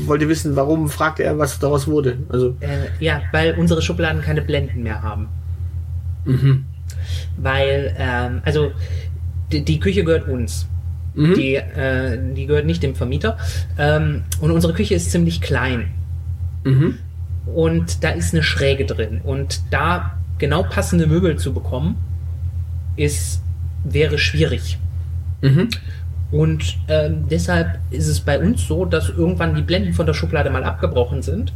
[0.05, 2.17] wollte wissen, warum fragte er, was daraus wurde.
[2.29, 2.55] Also.
[2.59, 5.27] Äh, ja, weil unsere Schubladen keine Blenden mehr haben.
[6.25, 6.65] Mhm.
[7.37, 8.71] Weil, ähm, also
[9.51, 10.67] die, die Küche gehört uns.
[11.13, 11.33] Mhm.
[11.35, 13.37] Die, äh, die gehört nicht dem Vermieter.
[13.77, 15.91] Ähm, und unsere Küche ist ziemlich klein.
[16.63, 16.97] Mhm.
[17.45, 19.21] Und da ist eine Schräge drin.
[19.23, 21.97] Und da genau passende Möbel zu bekommen,
[22.95, 23.41] ist,
[23.83, 24.77] wäre schwierig.
[25.41, 25.69] Mhm.
[26.31, 30.49] Und ähm, deshalb ist es bei uns so, dass irgendwann die Blenden von der Schublade
[30.49, 31.51] mal abgebrochen sind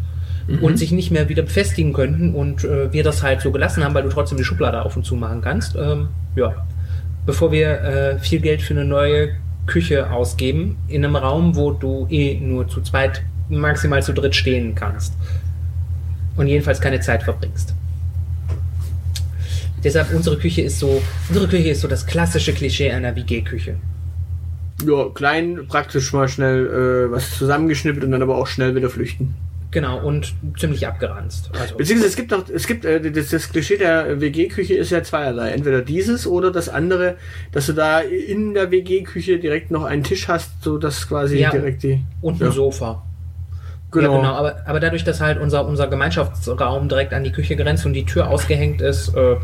[0.48, 3.94] und sich nicht mehr wieder befestigen könnten und äh, wir das halt so gelassen haben,
[3.96, 5.76] weil du trotzdem die Schublade auf und zu machen kannst.
[5.76, 6.66] Ähm, ja,
[7.26, 9.30] bevor wir äh, viel Geld für eine neue
[9.66, 14.76] Küche ausgeben, in einem Raum, wo du eh nur zu zweit, maximal zu dritt stehen
[14.76, 15.14] kannst
[16.36, 17.74] und jedenfalls keine Zeit verbringst.
[19.84, 23.76] Deshalb unsere Küche ist so, unsere Küche ist so das klassische Klischee einer WG-Küche.
[24.86, 29.36] Ja, klein, praktisch mal schnell äh, was zusammengeschnippelt und dann aber auch schnell wieder flüchten.
[29.76, 31.50] Genau, und ziemlich abgeranzt.
[31.60, 35.04] Also, Beziehungsweise es gibt noch, es gibt, äh, das, das Klischee der WG-Küche ist ja
[35.04, 35.50] zweierlei.
[35.50, 37.16] Entweder dieses oder das andere,
[37.52, 41.52] dass du da in der WG-Küche direkt noch einen Tisch hast, so dass quasi Ja.
[41.52, 42.02] direkt die.
[42.22, 42.52] und ein ja.
[42.54, 43.04] Sofa.
[43.92, 44.14] Genau.
[44.14, 44.34] Ja, genau.
[44.34, 48.06] Aber, aber dadurch, dass halt unser, unser Gemeinschaftsraum direkt an die Küche grenzt und die
[48.06, 49.36] Tür ausgehängt ist, äh,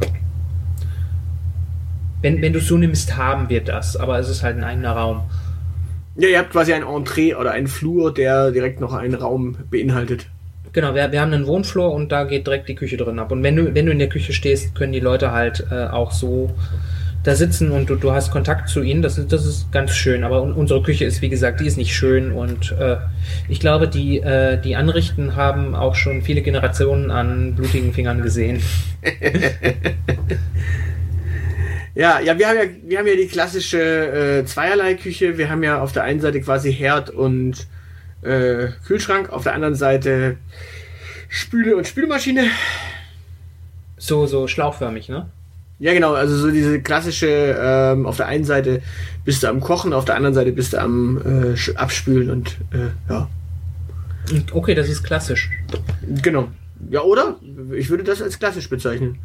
[2.22, 3.98] wenn, wenn du es so nimmst, haben wir das.
[3.98, 5.24] Aber es ist halt ein eigener Raum.
[6.16, 10.28] Ja, ihr habt quasi ein Entree oder einen Flur, der direkt noch einen Raum beinhaltet.
[10.74, 13.32] Genau, wir, wir haben einen Wohnflur und da geht direkt die Küche drin ab.
[13.32, 16.12] Und wenn du, wenn du in der Küche stehst, können die Leute halt äh, auch
[16.12, 16.51] so
[17.24, 19.01] da sitzen und du, du hast Kontakt zu ihnen.
[19.01, 20.24] Das ist, das ist ganz schön.
[20.24, 22.32] Aber un unsere Küche ist, wie gesagt, die ist nicht schön.
[22.32, 22.97] Und äh,
[23.47, 28.62] ich glaube, die, äh, die Anrichten haben auch schon viele Generationen an blutigen Fingern gesehen.
[31.94, 35.38] Ja, ja, wir haben ja, wir haben ja die klassische äh, Zweierlei-Küche.
[35.38, 37.68] Wir haben ja auf der einen Seite quasi Herd und
[38.22, 40.38] äh, Kühlschrank, auf der anderen Seite
[41.28, 42.46] Spüle und Spülmaschine.
[43.98, 45.30] So, so schlauchförmig, ne?
[45.80, 48.82] Ja, genau, also so diese klassische, ähm, auf der einen Seite
[49.26, 51.20] bist du am Kochen, auf der anderen Seite bist du am
[51.56, 53.28] äh, Abspülen und äh, ja,
[54.52, 55.50] Okay, das ist klassisch.
[56.22, 56.50] genau.
[56.89, 57.38] Ja, oder?
[57.76, 59.20] Ich würde das als klassisch bezeichnen.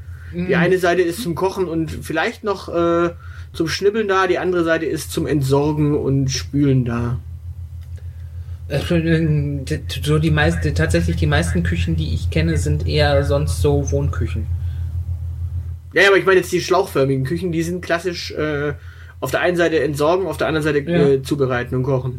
[0.48, 3.10] Die eine Seite ist zum Kochen und vielleicht noch äh,
[3.52, 7.18] zum Schnibbeln da, die andere Seite ist zum Entsorgen und Spülen da.
[8.68, 8.80] Äh,
[10.02, 14.46] So die meisten, tatsächlich die meisten Küchen, die ich kenne, sind eher sonst so Wohnküchen.
[15.94, 18.74] Ja, ja, aber ich meine jetzt die schlauchförmigen Küchen, die sind klassisch äh,
[19.20, 21.08] auf der einen Seite entsorgen, auf der anderen Seite Ja.
[21.08, 22.18] äh, zubereiten und kochen.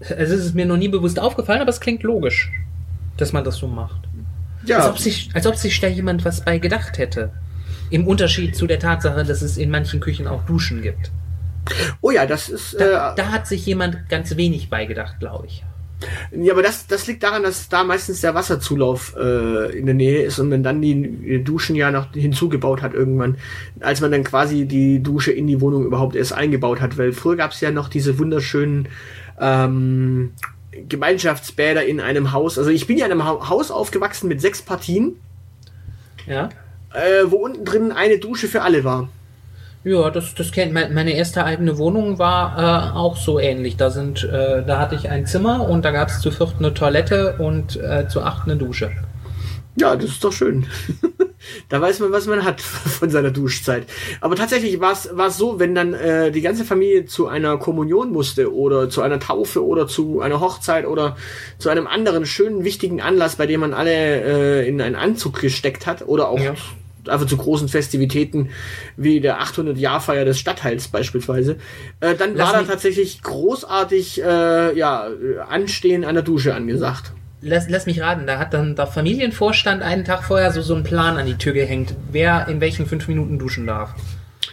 [0.00, 2.50] Also es ist mir noch nie bewusst aufgefallen, aber es klingt logisch,
[3.16, 4.00] dass man das so macht.
[4.62, 7.30] Als, Ja, ob sich, als ob sich da jemand was bei gedacht hätte.
[7.90, 11.10] Im Unterschied zu der Tatsache, dass es in manchen Küchen auch Duschen gibt.
[12.00, 12.76] oh ja, das ist.
[12.78, 15.64] Da, Äh, da hat sich jemand ganz wenig bei gedacht, glaube ich.
[16.32, 20.22] Ja, aber das, das liegt daran, dass da meistens der Wasserzulauf äh, in der Nähe
[20.22, 23.36] ist und man dann die Duschen ja noch hinzugebaut hat irgendwann,
[23.80, 27.36] als man dann quasi die Dusche in die Wohnung überhaupt erst eingebaut hat, weil früher
[27.36, 28.88] gab es ja noch diese wunderschönen
[29.38, 30.30] ähm,
[30.88, 32.58] Gemeinschaftsbäder in einem Haus.
[32.58, 35.16] Also ich bin ja in einem ha Haus aufgewachsen mit sechs Partien,
[36.26, 36.48] Ja?
[36.94, 39.08] äh, wo unten drin eine Dusche für alle war.
[39.82, 43.76] Ja, das, das kennt mein- meine erste eigene Wohnung war äh, auch so ähnlich.
[43.78, 46.74] Da sind, äh, da hatte ich ein Zimmer und da gab es zu viert eine
[46.74, 48.90] Toilette und äh, zu acht eine Dusche.
[49.76, 50.66] Ja, das ist doch schön.
[51.68, 53.86] da weiß man, was man hat von seiner Duschzeit.
[54.20, 57.56] Aber tatsächlich war es war es so, wenn dann äh, die ganze Familie zu einer
[57.56, 61.16] Kommunion musste oder zu einer Taufe oder zu einer Hochzeit oder
[61.58, 63.92] zu einem anderen schönen, wichtigen Anlass, bei dem man alle
[64.62, 66.54] äh, in einen Anzug gesteckt hat oder auch Ja.
[67.06, 68.50] einfach zu großen Festivitäten
[68.96, 71.56] wie der 800-Jahr-Feier des Stadtteils beispielsweise,
[72.00, 75.08] äh, dann Lass war da tatsächlich großartig äh, ja,
[75.48, 77.12] Anstehen an der Dusche angesagt.
[77.42, 80.84] Lass, lass mich raten, da hat dann der Familienvorstand einen Tag vorher so, so einen
[80.84, 83.94] Plan an die Tür gehängt, wer in welchen fünf Minuten duschen darf.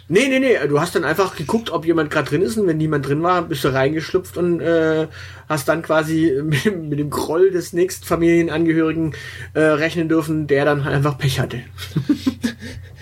[0.10, 2.78] Nee, nee, nee, du hast dann einfach geguckt, ob jemand gerade drin ist und wenn
[2.78, 5.08] niemand drin war, bist du reingeschlüpft und äh,
[5.50, 9.14] hast dann quasi mit, dem- mit dem Groll des nächsten Familienangehörigen
[9.54, 11.60] äh, rechnen dürfen, der dann halt einfach Pech hatte.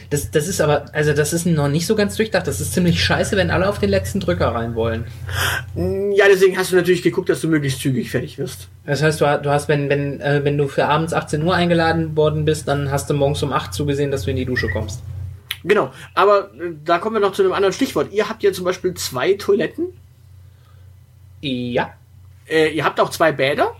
[0.10, 2.48] Das, das ist aber, also das ist noch nicht so ganz durchdacht.
[2.48, 5.06] Das ist ziemlich scheiße, wenn alle auf den letzten Drücker rein wollen.
[5.76, 8.70] Ja, deswegen hast du natürlich geguckt, dass du möglichst zügig fertig wirst.
[8.86, 12.16] Das heißt, du, du hast, wenn, wenn, äh, wenn du für abends 18 Uhr eingeladen
[12.16, 15.02] worden bist, dann hast du morgens um 8 zugesehen, dass du in die Dusche kommst.
[15.64, 18.14] Genau, aber äh, da kommen wir noch zu einem anderen Stichwort.
[18.14, 19.88] Ihr habt ja zum Beispiel zwei Toiletten.
[21.42, 21.94] Ja.
[22.48, 23.76] Äh, ihr habt auch zwei Bäder.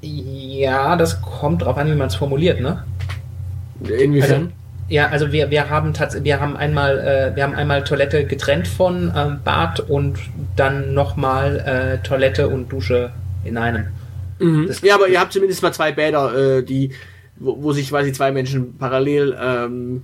[0.00, 2.84] Ja, das kommt drauf an, wie man es formuliert, ne?
[3.90, 4.32] Inwiefern?
[4.32, 4.48] Also,
[4.88, 8.68] ja, also wir, wir haben tatsächlich, wir haben einmal, äh, wir haben einmal Toilette getrennt
[8.68, 10.18] von ähm, Bad und
[10.56, 13.10] dann nochmal äh, Toilette und Dusche
[13.44, 13.86] in einem.
[14.38, 14.70] Mhm.
[14.82, 16.90] ja, aber ihr habt zumindest mal zwei Bäder, äh, die,
[17.36, 20.02] wo, wo, sich quasi zwei Menschen parallel ähm,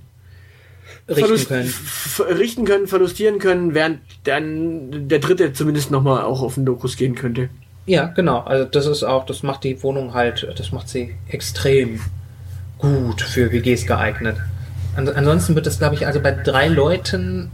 [1.07, 1.73] richten, können.
[2.39, 7.13] richten können, verlustieren können, während dann der dritte zumindest nochmal auch auf den Dokus gehen
[7.15, 7.49] könnte.
[7.85, 8.39] Ja, genau.
[8.39, 11.99] Also das ist auch, das macht die Wohnung halt, das macht sie extrem
[12.81, 14.37] gut für WGs geeignet.
[14.95, 17.49] ansonsten wird es, glaube ich, also bei drei Leuten,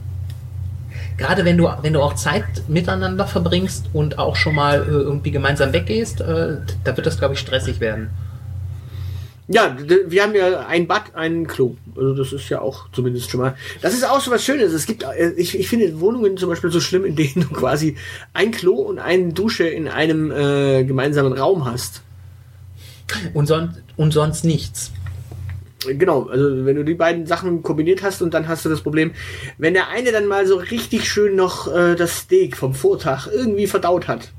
[1.18, 5.32] gerade wenn du, wenn du auch Zeit miteinander verbringst und auch schon mal äh, irgendwie
[5.32, 8.10] gemeinsam weggehst, äh, da wird das, glaube ich, stressig werden.
[9.50, 11.78] Ja, wir haben ja ein Bad, ein Klo.
[11.96, 13.56] Also das ist ja auch zumindest schon mal.
[13.82, 14.74] Das ist auch so was Schönes.
[14.74, 17.96] Es gibt, äh, ich, ich finde Wohnungen zum Beispiel so schlimm, in denen du quasi
[18.34, 22.02] ein Klo und eine Dusche in einem äh, gemeinsamen Raum hast.
[23.34, 24.92] Und, son und sonst nichts.
[25.86, 29.12] Genau, also wenn du die beiden Sachen kombiniert hast und dann hast du das Problem,
[29.60, 33.68] wenn der eine dann mal so richtig schön noch äh, das Steak vom Vortag irgendwie
[33.68, 34.32] verdaut hat.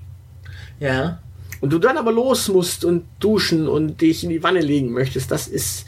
[0.81, 1.21] Ja.
[1.61, 5.31] Und du dann aber los musst und duschen und dich in die Wanne legen möchtest,
[5.31, 5.87] das ist.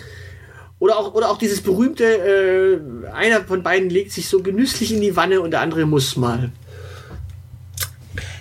[0.79, 5.01] Oder auch, oder auch dieses berühmte, äh, einer von beiden legt sich so genüsslich in
[5.01, 6.51] die Wanne und der andere muss mal.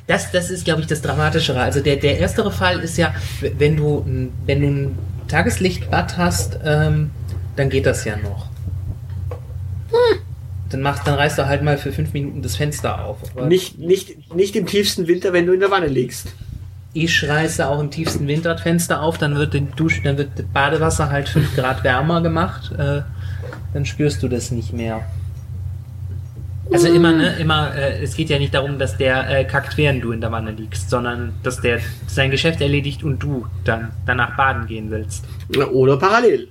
[0.08, 1.60] Das, das ist, glaube ich, das Dramatischere.
[1.60, 4.06] Also der, der erstere Fall ist ja, wenn du,
[4.46, 4.92] wenn du
[5.30, 7.12] Tageslichtbad hast, ähm,
[7.56, 8.48] dann geht das ja noch.
[9.90, 10.20] Hm.
[10.70, 13.18] Dann, machst, dann reißt du halt mal für fünf Minuten das Fenster auf.
[13.48, 16.34] nicht, nicht, nicht im tiefsten Winter, wenn du in der Wanne liegst.
[16.94, 20.32] Ich reiße auch im tiefsten Winter das Fenster auf, dann wird, den Dusch, dann wird
[20.36, 22.72] das Badewasser halt 5 Grad wärmer gemacht.
[22.78, 23.02] Äh,
[23.74, 25.02] dann spürst du das nicht mehr.
[26.72, 30.04] Also immer, ne, immer, äh, es geht ja nicht darum, dass der äh, kackt, während
[30.04, 34.38] du in der Wanne liegst, sondern dass der sein Geschäft erledigt und du dann danach
[34.38, 35.26] baden gehen willst.
[35.72, 36.50] Oder parallel.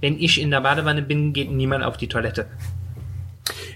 [0.00, 2.46] Wenn ich in der Badewanne bin, geht niemand auf die Toilette.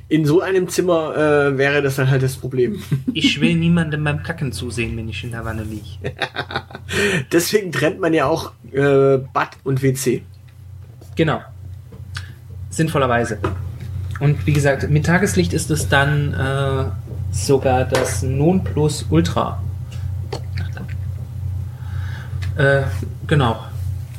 [0.09, 2.83] In so einem Zimmer äh, wäre das dann halt das Problem.
[3.15, 5.85] Ich will niemandem beim Kacken zusehen, wenn ich in der Wanne liege.
[7.33, 10.23] Deswegen trennt man ja auch äh, Bad und WC.
[11.17, 11.41] Genau.
[12.71, 13.39] Sinnvollerweise.
[14.21, 16.85] Und wie gesagt, mit Tageslicht ist es dann äh,
[17.33, 19.63] sogar das Nonplus Ultra.
[22.57, 22.83] Äh,
[23.27, 23.65] genau.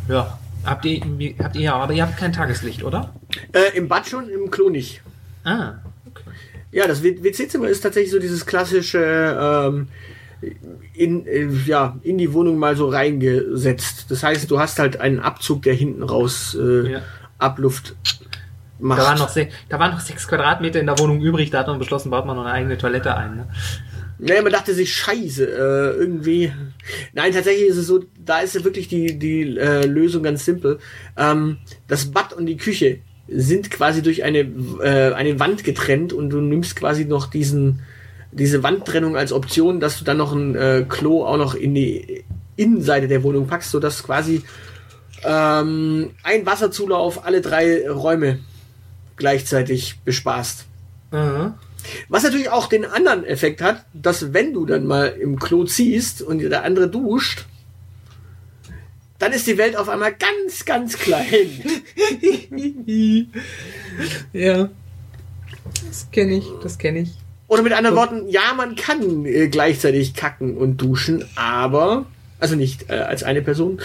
[0.08, 0.40] Ja.
[0.66, 1.02] Habt ihr,
[1.40, 3.14] habt ihr ja, aber ihr habt kein Tageslicht, oder?
[3.52, 5.02] Äh, Im Bad schon, im Klo nicht.
[5.44, 5.74] Ah,
[6.08, 6.24] okay.
[6.72, 9.88] Ja, das WC-Zimmer ist tatsächlich so dieses klassische ähm,
[10.94, 14.06] in, äh, ja, in die Wohnung mal so reingesetzt.
[14.10, 17.02] Das heißt, du hast halt einen Abzug, der hinten raus äh, ja.
[17.38, 17.96] Abluft
[18.82, 19.00] macht.
[19.00, 19.36] Da waren, noch
[19.70, 22.36] da waren noch sechs Quadratmeter in der Wohnung übrig, da hat man beschlossen, baut man
[22.36, 23.36] noch eine eigene Toilette ein.
[23.36, 23.48] Ne?
[24.20, 26.52] Naja, man dachte sich, scheiße, äh, irgendwie.
[27.14, 30.78] Nein, tatsächlich ist es so, da ist ja wirklich die, die äh, Lösung ganz simpel.
[31.18, 31.58] Ähm,
[31.88, 36.40] das Bad und die Küche sind quasi durch eine, äh, eine Wand getrennt und du
[36.40, 37.82] nimmst quasi noch diesen,
[38.32, 42.24] diese Wandtrennung als Option, dass du dann noch ein äh, Klo auch noch in die
[42.58, 44.44] Innenseite der Wohnung packst, sodass quasi
[45.24, 48.40] ähm, ein Wasserzulauf alle drei Räume
[49.16, 50.66] gleichzeitig bespaßt.
[51.12, 51.54] Mhm.
[52.10, 56.22] Was natürlich auch den anderen Effekt hat, dass wenn du dann mal im Klo ziehst
[56.22, 57.46] und der andere duscht,
[59.20, 61.62] dann ist die Welt auf einmal ganz, ganz klein.
[64.34, 64.70] ja.
[65.88, 67.12] Das kenne ich, das kenne ich.
[67.48, 72.06] Oder mit anderen Worten, ja, man kann äh, gleichzeitig kacken und duschen, aber,
[72.40, 73.82] also nicht äh, als eine Person,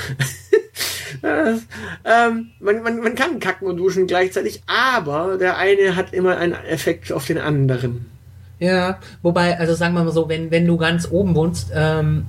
[1.22, 6.54] ähm, man, man, man kann kacken und duschen gleichzeitig, aber der eine hat immer einen
[6.54, 8.06] Effekt auf den anderen.
[8.58, 12.26] Ja, wobei, also sagen wir mal so, wenn, wenn du ganz oben wohnst, ähm,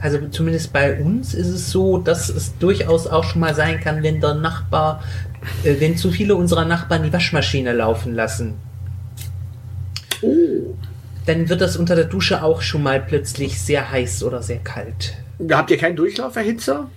[0.00, 4.02] also zumindest bei uns ist es so, dass es durchaus auch schon mal sein kann,
[4.02, 5.02] wenn der Nachbar,
[5.64, 8.54] äh, wenn zu viele unserer Nachbarn die Waschmaschine laufen lassen.
[10.22, 10.74] Oh.
[11.26, 15.14] Dann wird das unter der Dusche auch schon mal plötzlich sehr heiß oder sehr kalt.
[15.50, 16.90] Habt ihr keinen Durchlauferhitzer?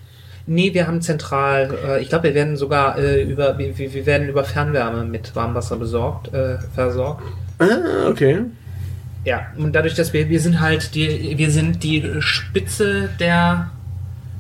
[0.50, 4.30] Nee, wir haben zentral, äh, ich glaube, wir werden sogar äh, über, wir, wir werden
[4.30, 7.22] über Fernwärme mit Warmwasser besorgt, äh, versorgt.
[7.60, 8.40] Ah, okay.
[9.26, 13.72] Ja, und dadurch, dass wir, wir sind halt die, wir sind die Spitze der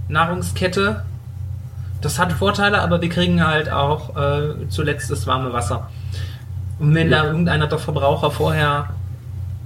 [0.07, 1.03] Nahrungskette.
[2.01, 5.89] Das hat Vorteile, aber wir kriegen halt auch äh, zuletzt das warme Wasser.
[6.79, 8.91] Und wenn da irgendeiner der Verbraucher vorher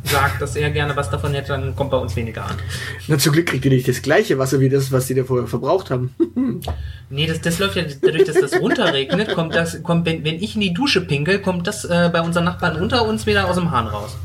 [0.03, 2.55] sagt, dass er gerne was davon hätte, dann kommt bei uns weniger an.
[3.07, 5.47] Na, zum Glück kriegt ihr nicht das gleiche Wasser wie das, was die da vorher
[5.47, 6.15] verbraucht haben.
[7.13, 10.55] Nee, das, das läuft ja dadurch, dass das runterregnet, kommt das, kommt, wenn, wenn ich
[10.55, 13.69] in die Dusche pinkel, kommt das äh, bei unseren Nachbarn unter uns wieder aus dem
[13.69, 14.15] Hahn raus.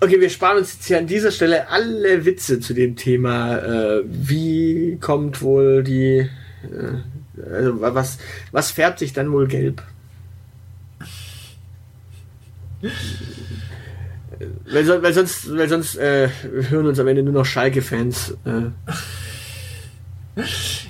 [0.00, 3.58] Okay, wir sparen uns jetzt hier an dieser Stelle alle Witze zu dem Thema.
[3.58, 6.30] Äh, wie kommt wohl die.
[6.62, 8.18] Äh, also, was,
[8.50, 9.82] was färbt sich dann wohl gelb?
[14.70, 16.28] Weil, so- weil sonst, weil sonst äh,
[16.68, 18.70] hören uns am Ende nur noch Schalke-Fans, äh,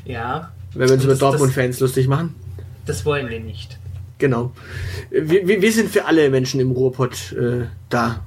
[0.05, 2.35] Ja, wenn wir uns über Dortmund-Fans lustig machen.
[2.87, 3.79] das wollen wir nicht.
[4.19, 4.53] Genau.
[5.11, 8.21] Wir, wir, wir sind für alle Menschen im Ruhrpott äh, da.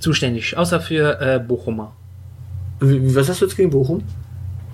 [0.00, 1.94] Zuständig, außer für äh, Bochumer.
[2.80, 4.02] Was hast du jetzt gegen Bochum?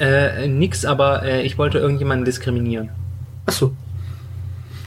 [0.00, 2.88] Äh, nix, aber äh, ich wollte irgendjemanden diskriminieren.
[3.46, 3.74] Achso.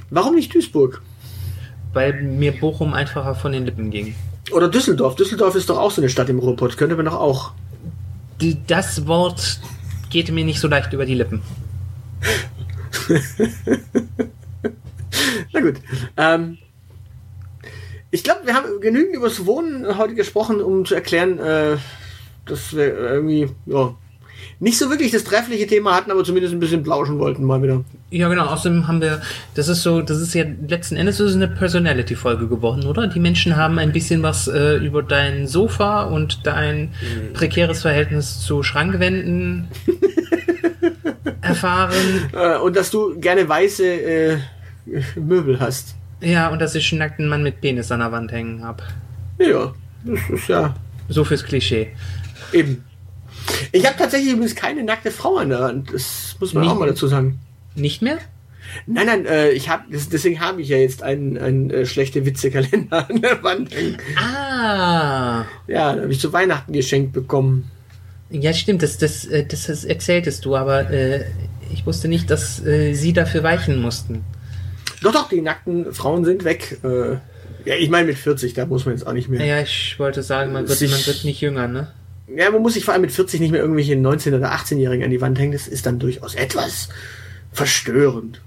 [0.10, 1.02] Warum nicht Duisburg?
[1.94, 4.16] Weil mir Bochum einfacher von den Lippen ging.
[4.52, 5.16] Oder Düsseldorf.
[5.16, 6.78] Düsseldorf ist doch auch so eine Stadt im Ruhrpott.
[6.78, 7.54] Könnte man doch auch.
[8.42, 9.60] Die, das Wort
[10.10, 11.42] geht mir nicht so leicht über die Lippen.
[15.54, 15.76] Na gut.
[16.18, 16.58] Ähm,
[18.12, 21.78] ich glaube, wir haben genügend über das Wohnen heute gesprochen, um zu erklären, äh,
[22.46, 23.96] dass wir irgendwie ja,
[24.60, 27.84] nicht so wirklich das treffliche Thema hatten, aber zumindest ein bisschen plauschen wollten mal wieder.
[28.10, 28.46] Ja, genau.
[28.46, 29.22] Außerdem haben wir,
[29.56, 33.08] das ist so, das ist ja letzten Endes ist eine Personality-Folge geworden, oder?
[33.08, 36.92] Die Menschen haben ein bisschen was äh, über dein Sofa und dein
[37.34, 39.68] prekäres Verhältnis zu Schrankwänden
[41.42, 41.94] erfahren.
[42.34, 44.38] Äh, und dass du gerne weiße äh,
[45.16, 45.96] Möbel hast.
[46.22, 48.84] Ja, und dass ich einen nackten Mann mit Penis an der Wand hängen habe.
[49.40, 49.74] Ja,
[50.06, 50.74] das ist ja
[51.10, 51.90] So fürs Klischee.
[52.54, 52.84] eben.
[53.72, 55.94] Ich habe tatsächlich übrigens keine nackte Frau an der Hand.
[55.94, 56.72] Das muss man Nicht?
[56.72, 57.40] auch mal dazu sagen.
[57.76, 58.18] Nicht mehr?
[58.88, 63.10] Nein, nein, äh, ich habe deswegen habe ich ja jetzt einen, einen äh, schlechte Witze-Kalender
[63.10, 63.72] an der Wand.
[64.18, 65.46] Ah.
[65.68, 67.70] Ja, da habe ich zu Weihnachten geschenkt bekommen.
[68.30, 71.26] Ja, stimmt, das, das, äh, das, das erzähltest du, aber äh,
[71.72, 74.24] ich wusste nicht, dass äh, sie dafür weichen mussten.
[75.02, 76.80] Doch, doch, die nackten Frauen sind weg.
[76.84, 77.18] Äh,
[77.70, 79.46] ja, ich meine mit 40, da muss man jetzt auch nicht mehr.
[79.46, 81.92] Ja, ich wollte sagen, man wird, man wird nicht jünger, ne?
[82.28, 85.12] Ja, man muss sich vor allem mit 40 nicht mehr irgendwelche 19- oder 18-Jährigen an
[85.12, 85.52] die Wand hängen.
[85.52, 86.90] Das ist dann durchaus etwas
[87.52, 88.42] verstörend.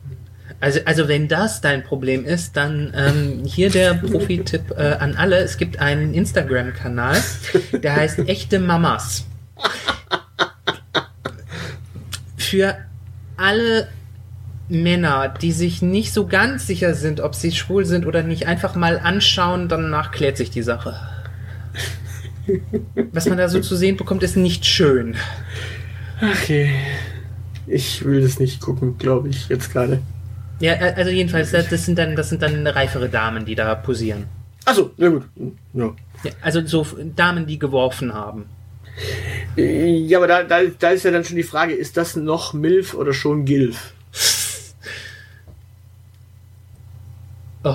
[0.61, 5.37] Also, also wenn das dein Problem ist, dann ähm, hier der Profi-Tipp äh, an alle.
[5.37, 7.22] Es gibt einen Instagram-Kanal,
[7.72, 9.24] der heißt Echte Mamas.
[12.37, 12.76] Für
[13.37, 13.89] alle
[14.68, 18.74] Männer, die sich nicht so ganz sicher sind, ob sie schwul sind oder nicht, einfach
[18.74, 20.99] mal anschauen, danach klärt sich die Sache.
[23.12, 25.16] Was man da so zu sehen bekommt, ist nicht schön.
[26.20, 26.70] Okay.
[27.66, 30.01] Ich will das nicht gucken, glaube ich, jetzt gerade.
[30.61, 34.24] Ja, äh, also jedenfalls, das sind dann, das sind dann reifere Damen, die da posieren.
[34.64, 35.24] Achso, na gut.
[35.74, 35.94] Ja.
[36.24, 38.46] Ja, also so Damen, die geworfen haben.
[39.57, 42.94] Ja, aber da, da, da ist ja dann schon die Frage, ist das noch Milf
[42.94, 43.92] oder schon Gilf?
[47.64, 47.74] Oh.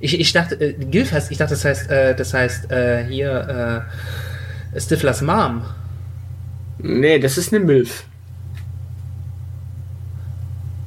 [0.00, 3.86] Ich, ich dachte, äh, Gilf heißt, ich dachte, das heißt, äh, das heißt äh, hier
[4.74, 5.64] äh, Stiflers Mom.
[6.78, 8.04] Nee, das ist eine Milf.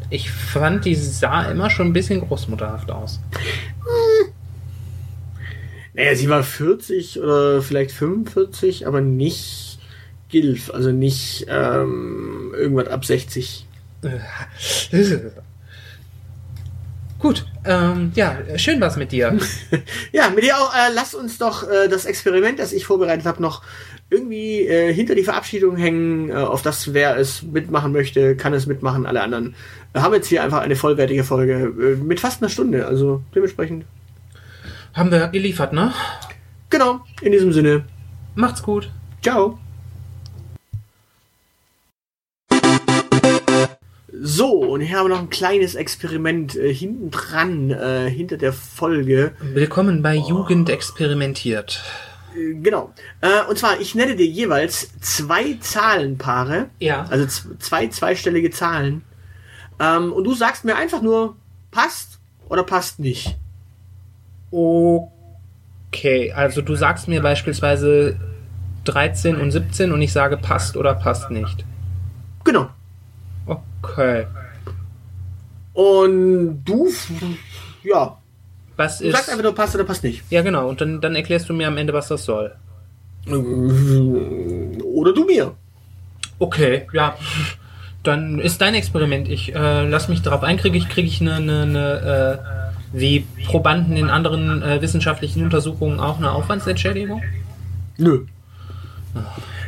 [0.09, 3.19] Ich fand, die sah immer schon ein bisschen großmutterhaft aus.
[5.93, 9.79] Naja, sie war 40 oder vielleicht 45, aber nicht
[10.29, 13.65] Gilf, also nicht ähm, irgendwas ab 60.
[17.19, 19.37] Gut, ähm, ja, schön was mit dir.
[20.11, 23.41] Ja, mit dir auch, äh, lass uns doch äh, das Experiment, das ich vorbereitet habe,
[23.41, 23.61] noch
[24.09, 28.67] irgendwie äh, hinter die Verabschiedung hängen, äh, auf das, wer es mitmachen möchte, kann es
[28.67, 29.55] mitmachen, alle anderen.
[29.93, 33.85] Wir haben jetzt hier einfach eine vollwertige Folge äh, mit fast einer Stunde, also dementsprechend.
[34.93, 35.93] Haben wir geliefert, ne?
[36.69, 37.85] Genau, in diesem Sinne,
[38.35, 38.89] Macht's gut.
[39.21, 39.60] ciao.
[44.23, 48.53] So, und hier haben wir noch ein kleines Experiment äh, hinten dran, äh, hinter der
[48.53, 49.31] Folge.
[49.39, 51.81] Willkommen bei Jugend experimentiert.
[52.35, 52.93] Äh, Genau.
[53.21, 56.69] Äh, und zwar, ich nenne dir jeweils zwei Zahlenpaare.
[56.77, 57.07] Ja.
[57.09, 57.25] Also
[57.57, 59.01] zwei zweistellige Zahlen.
[59.79, 61.35] Ähm, und du sagst mir einfach nur,
[61.71, 63.39] passt oder passt nicht.
[64.51, 68.19] Okay, also du sagst mir beispielsweise
[68.83, 71.65] 13 und 17 und ich sage passt oder passt nicht.
[72.43, 72.69] Genau.
[73.45, 74.25] Okay.
[75.73, 76.89] Und du,
[77.83, 78.17] ja,
[78.75, 79.29] Was du sagst ist.
[79.29, 80.23] einfach nur, passt oder passt nicht.
[80.29, 82.53] Ja, genau, und dann, dann erklärst du mir am Ende, was das soll.
[83.27, 85.55] Oder du mir.
[86.39, 87.15] Okay, ja.
[88.03, 89.29] Dann ist dein Experiment.
[89.29, 90.57] Ich äh, lass mich darauf ein.
[90.57, 95.99] Kriege ich, krieg ich eine, eine, eine äh, wie Probanden in anderen äh, wissenschaftlichen Untersuchungen
[95.99, 97.21] auch eine Aufwandsentschädigung?
[97.97, 98.25] Nö.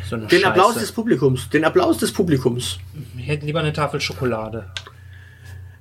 [0.09, 0.47] So Den Scheiße.
[0.47, 1.49] Applaus des Publikums.
[1.49, 2.79] Den Applaus des Publikums.
[3.17, 4.65] Ich hätte lieber eine Tafel Schokolade.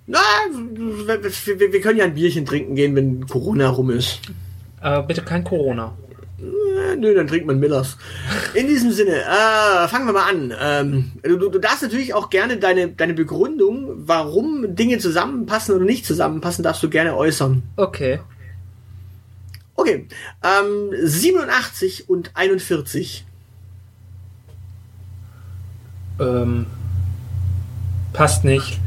[0.06, 0.18] Na,
[0.50, 4.20] wir, wir, wir können ja ein Bierchen trinken gehen, wenn Corona rum ist.
[4.82, 5.96] Äh, bitte kein Corona.
[6.40, 7.96] Äh, nö, dann trinkt man Millers.
[8.54, 10.52] In diesem Sinne, äh, fangen wir mal an.
[10.60, 15.84] Ähm, du, du, du darfst natürlich auch gerne deine, deine Begründung, warum Dinge zusammenpassen oder
[15.84, 17.62] nicht zusammenpassen, darfst du gerne äußern.
[17.76, 18.20] Okay.
[19.74, 20.06] Okay,
[20.44, 23.24] ähm, 87 und 41.
[26.22, 26.66] Ähm,
[28.12, 28.80] passt nicht.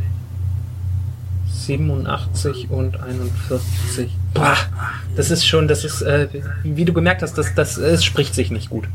[1.47, 4.11] 87 und 41.
[4.33, 4.57] Boah,
[5.15, 6.27] das ist schon, das ist, äh,
[6.63, 8.88] wie du gemerkt hast, das, das, es spricht sich nicht gut.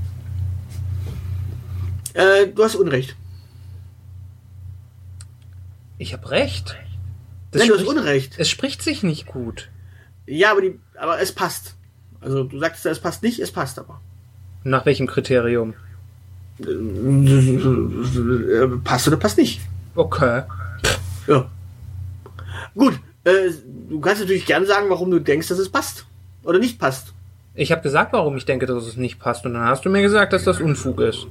[2.15, 3.17] Äh, du hast Unrecht.
[5.99, 6.77] Ich habe recht.
[7.51, 8.35] Das Nein, du hast spricht, Unrecht.
[8.39, 9.69] es spricht sich nicht gut.
[10.27, 11.75] Ja, aber, die, aber es passt.
[12.21, 14.01] Also du sagst, es passt nicht, es passt aber.
[14.63, 15.75] Nach welchem Kriterium?
[16.67, 19.61] Äh, passt oder passt nicht.
[19.95, 20.43] Okay.
[21.27, 21.49] Ja.
[22.75, 23.51] Gut, äh,
[23.89, 26.07] du kannst natürlich gern sagen, warum du denkst, dass es passt.
[26.45, 27.13] Oder nicht passt.
[27.55, 29.45] Ich habe gesagt, warum ich denke, dass es nicht passt.
[29.45, 31.27] Und dann hast du mir gesagt, dass das Unfug ist.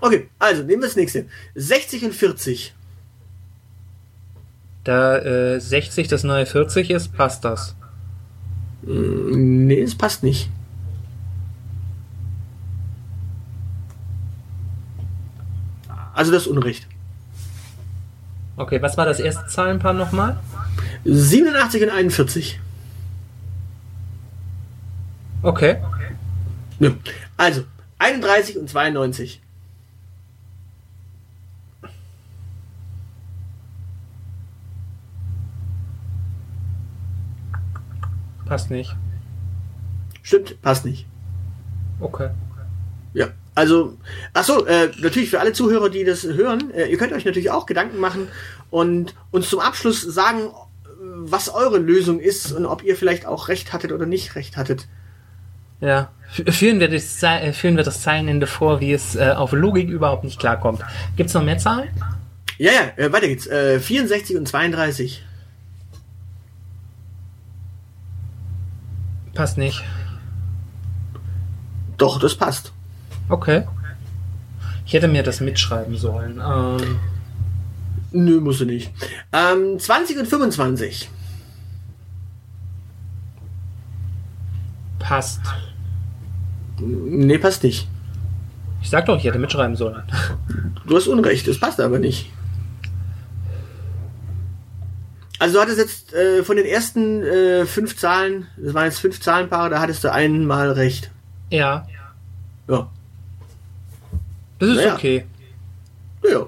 [0.00, 1.26] Okay, also nehmen wir das nächste.
[1.54, 2.74] 60 und 40.
[4.84, 7.76] Da äh, 60 das neue 40 ist, passt das.
[8.82, 10.50] Nee, es passt nicht.
[16.14, 16.86] Also das ist Unrecht.
[18.56, 20.38] Okay, was war das erste Zahlenpaar nochmal?
[21.04, 22.60] 87 und 41.
[25.42, 25.78] Okay.
[26.78, 26.92] Nö.
[27.36, 27.64] Also,
[27.98, 29.40] 31 und 92.
[38.46, 38.94] Passt nicht.
[40.22, 41.06] Stimmt, passt nicht.
[42.00, 42.30] Okay.
[43.54, 43.98] Also,
[44.32, 47.50] ach so, äh, natürlich für alle Zuhörer, die das hören, äh, ihr könnt euch natürlich
[47.50, 48.28] auch Gedanken machen
[48.70, 50.50] und uns zum Abschluss sagen,
[51.02, 54.86] was eure Lösung ist und ob ihr vielleicht auch recht hattet oder nicht recht hattet.
[55.80, 56.12] Ja.
[56.30, 60.24] Führen wir, das, äh, führen wir das Zeilenende vor, wie es äh, auf Logik überhaupt
[60.24, 60.80] nicht klarkommt.
[61.16, 61.90] Gibt es noch mehr Zahlen?
[62.56, 63.46] Ja, ja, äh, weiter geht's.
[63.46, 65.22] Äh, 64 und 32.
[69.34, 69.82] Passt nicht.
[71.98, 72.72] Doch, das passt.
[73.32, 73.62] Okay.
[74.84, 76.38] Ich hätte mir das mitschreiben sollen.
[76.38, 76.98] Ähm,
[78.12, 78.92] Nö, musst du nicht.
[79.32, 81.08] Ähm, 20 und 25.
[84.98, 85.40] passt.
[86.78, 87.88] Nee, passt nicht.
[88.82, 90.02] Ich sag doch, ich hätte mitschreiben sollen.
[90.86, 92.30] Du hast Unrecht, das passt aber nicht.
[95.38, 99.20] Also du hattest jetzt äh, von den ersten äh, fünf Zahlen, das waren jetzt fünf
[99.20, 101.10] Zahlenpaare, da hattest du einmal recht.
[101.50, 101.86] Ja,
[102.68, 102.90] Ja.
[104.62, 104.94] Das ist Naja.
[104.94, 105.24] okay.
[106.22, 106.46] Ja.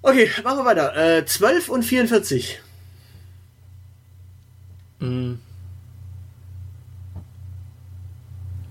[0.00, 1.18] Okay, machen wir weiter.
[1.18, 2.58] Äh, 12 und 44.
[5.00, 5.34] Mm.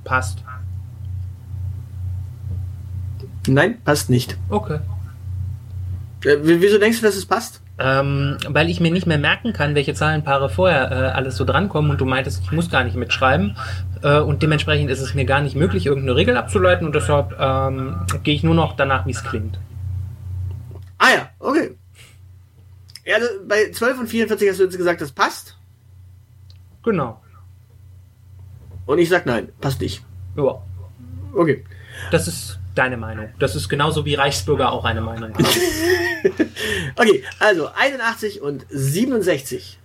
[0.03, 0.39] Passt.
[3.47, 4.37] Nein, passt nicht.
[4.49, 4.79] Okay.
[6.23, 7.61] Äh, wieso denkst du, dass es passt?
[7.77, 11.91] Ähm, weil ich mir nicht mehr merken kann, welche Zahlenpaare vorher äh, alles so drankommen
[11.91, 13.57] und du meintest, ich muss gar nicht mitschreiben
[14.01, 17.97] äh, und dementsprechend ist es mir gar nicht möglich, irgendeine Regel abzuleiten und deshalb ähm,
[18.23, 19.59] gehe ich nur noch danach, wie es klingt.
[20.99, 21.75] Ah ja, okay.
[23.03, 25.57] Ja, bei 12 und 44 hast du jetzt gesagt, das passt.
[26.83, 27.21] Genau.
[28.85, 30.03] Und ich sag nein, passt nicht.
[30.37, 30.61] Ja.
[31.33, 31.65] Okay.
[32.11, 33.29] Das ist deine Meinung.
[33.39, 35.45] Das ist genauso wie Reichsbürger auch eine Meinung haben.
[36.95, 39.77] Okay, also 81 und 67.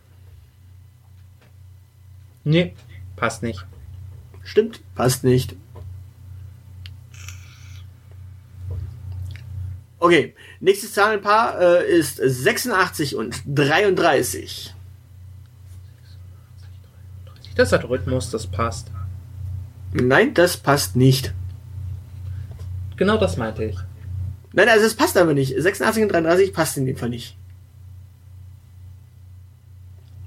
[2.44, 2.74] nee,
[3.16, 3.66] passt nicht.
[4.42, 5.54] Stimmt, passt nicht.
[9.98, 14.74] Okay, nächstes Zahlenpaar äh, ist 86 und 33.
[17.54, 18.90] Das hat Rhythmus, das passt.
[19.92, 21.34] Nein, das passt nicht.
[23.00, 23.78] Genau das meinte ich.
[24.52, 25.54] Nein, also es passt aber nicht.
[25.58, 27.34] 86 und 33 passt in dem Fall nicht.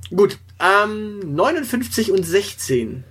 [0.09, 3.03] Gut, ähm, 59 und 16.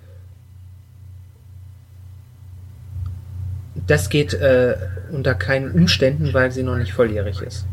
[3.87, 4.75] Das geht äh,
[5.13, 7.65] unter keinen Umständen, weil sie noch nicht volljährig ist.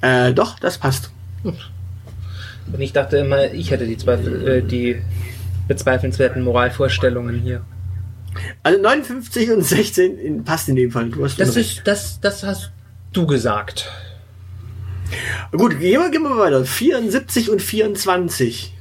[0.00, 1.10] Äh, doch, das passt.
[1.42, 1.58] Und
[2.78, 5.02] ich dachte immer, ich hätte die, Zweifel, äh, die
[5.66, 7.62] bezweifelnswerten Moralvorstellungen hier.
[8.62, 11.10] Also 59 und 16 in, passt in dem Fall.
[11.10, 12.70] Du hast Das ist, das, das hast
[13.12, 13.90] du gesagt.
[15.52, 16.64] Gut, gehen wir, gehen wir weiter.
[16.64, 18.72] 74 und 24.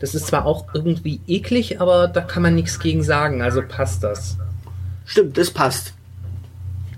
[0.00, 4.04] Das ist zwar auch irgendwie eklig, aber da kann man nichts gegen sagen, also passt
[4.04, 4.36] das.
[5.04, 5.94] Stimmt, das passt.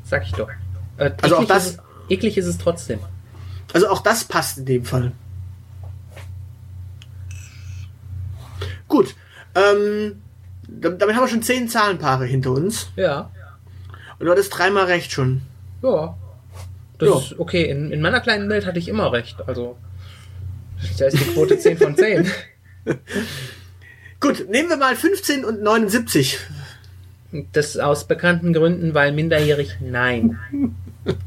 [0.04, 0.50] Sag ich doch.
[0.98, 2.98] Äh, Also auch das- Ist es, eklig ist es trotzdem.
[3.72, 5.12] Also auch das passt in dem Fall.
[8.88, 9.14] Gut.
[9.54, 10.20] Ähm,
[10.80, 12.90] damit haben wir schon zehn Zahlenpaare hinter uns.
[12.96, 13.30] Ja.
[14.18, 15.42] Und du hattest dreimal recht schon.
[15.82, 16.16] Ja.
[16.98, 17.18] Das Ja.
[17.18, 17.64] ist okay.
[17.70, 19.36] In, in meiner kleinen Welt hatte ich immer recht.
[19.46, 19.76] Also,
[20.98, 22.30] da ist die Quote 10 von 10.
[24.20, 26.38] Gut, nehmen wir mal 15 und 79.
[27.52, 30.38] Das aus bekannten Gründen, weil minderjährig nein.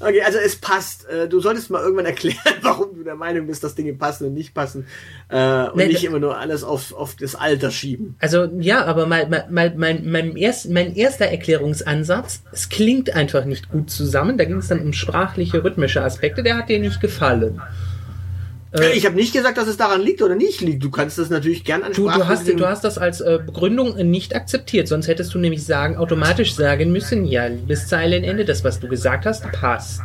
[0.00, 1.08] Okay, also es passt.
[1.08, 4.34] Äh, Du solltest mal irgendwann erklären, warum du der Meinung bist, dass Dinge passen und
[4.34, 4.86] nicht passen.
[5.28, 8.16] Äh, und Nee, nicht immer nur alles auf, auf das Alter schieben.
[8.20, 13.70] Also ja, aber mein, mein, mein, mein, erst, mein erster Erklärungsansatz, es klingt einfach nicht
[13.70, 14.38] gut zusammen.
[14.38, 17.60] Da ging es dann um sprachliche, rhythmische Aspekte, der hat dir nicht gefallen.
[18.74, 20.82] Äh, Ich habe nicht gesagt, dass es daran liegt oder nicht liegt.
[20.82, 23.96] Du kannst das natürlich gern an Du, du, hast, du hast das als äh, Begründung
[24.10, 28.80] nicht akzeptiert, sonst hättest du nämlich sagen, automatisch sagen müssen, ja, liebes Zeilenende, das, was
[28.80, 30.00] du gesagt hast, passt.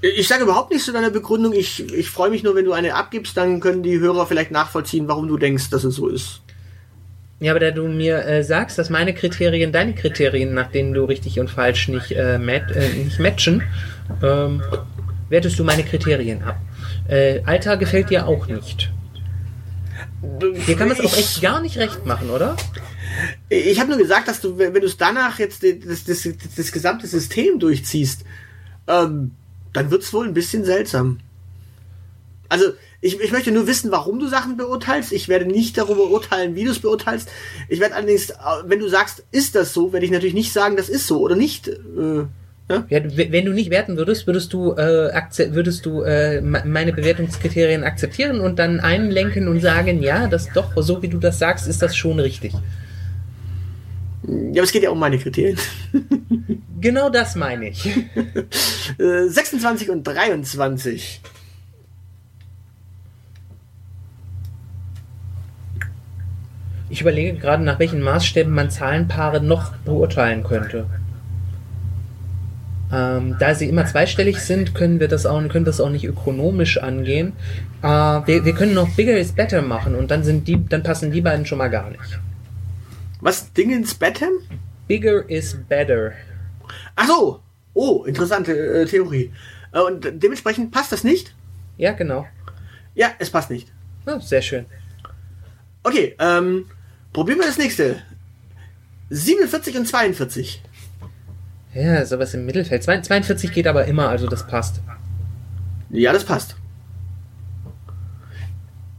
[0.00, 1.54] Ich sage überhaupt nichts zu deiner Begründung.
[1.54, 5.08] Ich, ich freue mich nur, wenn du eine abgibst, dann können die Hörer vielleicht nachvollziehen,
[5.08, 6.40] warum du denkst, dass es so ist.
[7.40, 11.04] Ja, aber da du mir äh, sagst, dass meine Kriterien deine Kriterien, nach denen du
[11.04, 13.62] richtig und falsch nicht, äh, mat äh, nicht matchen,
[14.22, 14.62] ähm,
[15.34, 16.60] wertest du meine Kriterien ab.
[17.08, 18.92] Äh, Alter gefällt dir auch nicht.
[20.64, 22.56] Hier kann man es auch echt gar nicht recht machen, oder?
[23.48, 26.34] Ich, habe nur gesagt, dass du, wenn, wenn du es danach jetzt das, das, das,
[26.56, 28.24] das gesamte System durchziehst,
[28.86, 29.32] ähm,
[29.72, 31.18] dann wird es wohl ein bisschen seltsam.
[32.48, 32.66] Also,
[33.00, 35.12] ich, ich möchte nur wissen, warum du Sachen beurteilst.
[35.12, 37.28] Ich werde nicht darüber urteilen, wie du es beurteilst.
[37.68, 38.34] Ich werde allerdings, äh,
[38.66, 41.34] wenn du sagst, ist das so, werde ich natürlich nicht sagen, das ist so oder
[41.34, 41.66] nicht.
[41.66, 42.26] Äh,
[42.68, 42.84] ja?
[42.88, 45.10] Ja, wenn du nicht werten würdest, würdest du, äh,
[45.50, 50.72] würdest du äh, me- meine Bewertungskriterien akzeptieren und dann einlenken und sagen, ja, das doch,
[50.76, 52.52] so wie du das sagst, ist das schon richtig.
[54.22, 55.58] ja, aber es geht ja um meine Kriterien.
[56.80, 57.86] Genau das meine ich.
[58.98, 61.22] Äh, 26 und 23.
[66.90, 70.86] Ich überlege gerade, nach welchen Maßstäben man Zahlenpaare noch beurteilen könnte.
[72.94, 76.78] Ähm, da sie immer zweistellig sind, können wir das auch, können das auch nicht ökonomisch
[76.78, 77.32] angehen.
[77.82, 81.10] Äh, wir, wir können noch Bigger is Better machen und dann sind die, dann passen
[81.10, 82.20] die beiden schon mal gar nicht.
[83.20, 83.52] Was?
[83.52, 84.34] Dingens Betham?
[84.86, 86.12] Bigger is better.
[86.94, 87.40] Ach so.
[87.72, 89.32] Oh, interessante äh, Theorie.
[89.72, 91.34] Äh, und dementsprechend passt das nicht?
[91.76, 92.26] Ja, genau.
[92.94, 93.72] Ja, es passt nicht.
[94.06, 94.66] Ja, sehr schön.
[95.82, 96.66] Okay, ähm,
[97.12, 97.96] probieren wir das nächste.
[99.10, 100.62] 47 und 42.
[101.74, 102.82] Ja, sowas im Mittelfeld.
[102.82, 104.80] Zwei- 42 geht aber immer, also das passt.
[105.90, 106.56] Ja, das passt.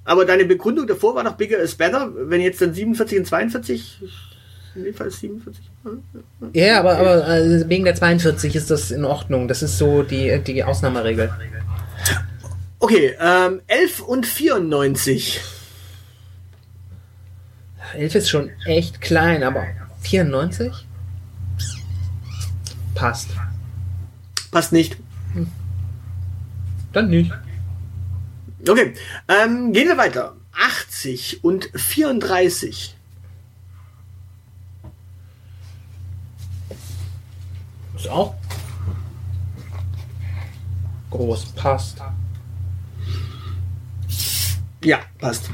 [0.04, 2.10] Aber deine Begründung davor war doch bigger is better.
[2.16, 4.02] Wenn jetzt dann 47 und 42,
[4.76, 5.64] in dem Fall ist 47.
[6.54, 9.48] Ja, aber, aber äh, wegen der 42 ist das in Ordnung.
[9.48, 11.32] Das ist so die, die Ausnahmeregel.
[12.80, 15.42] Okay, ähm, 11 und 94.
[17.96, 19.64] 11 ist schon echt klein, aber
[20.02, 20.86] 94?
[22.96, 23.30] Passt.
[24.52, 24.98] Passt nicht.
[26.94, 27.32] Dann nicht.
[28.68, 28.94] Okay,
[29.28, 30.34] ähm, gehen wir weiter.
[30.54, 32.96] 80 und 34.
[37.96, 38.36] Ist auch
[41.12, 41.46] groß.
[41.48, 42.02] Passt.
[44.84, 45.50] Ja, passt.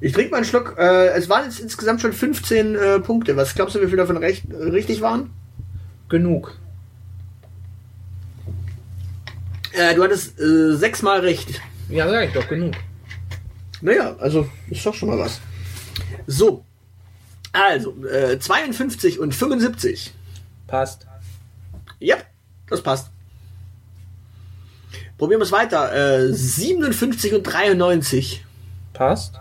[0.00, 0.76] Ich trinke mal einen Schluck.
[0.78, 3.36] Äh, es waren jetzt insgesamt schon 15 äh, Punkte.
[3.36, 5.30] Was glaubst du, wie viele davon recht, äh, richtig waren?
[6.08, 6.58] Genug.
[9.72, 11.60] Äh, du hattest äh, sechsmal recht.
[11.88, 12.74] Ja, sag ich doch, genug.
[13.80, 15.40] Naja, also ist doch schon mal was.
[16.26, 16.64] So.
[17.52, 20.12] Also, äh, 52 und 75.
[20.66, 21.06] Passt.
[22.00, 22.16] Ja,
[22.68, 23.10] das passt.
[25.16, 25.92] Probieren wir es weiter.
[25.94, 28.44] Äh, 57 und 93.
[28.92, 29.40] Passt.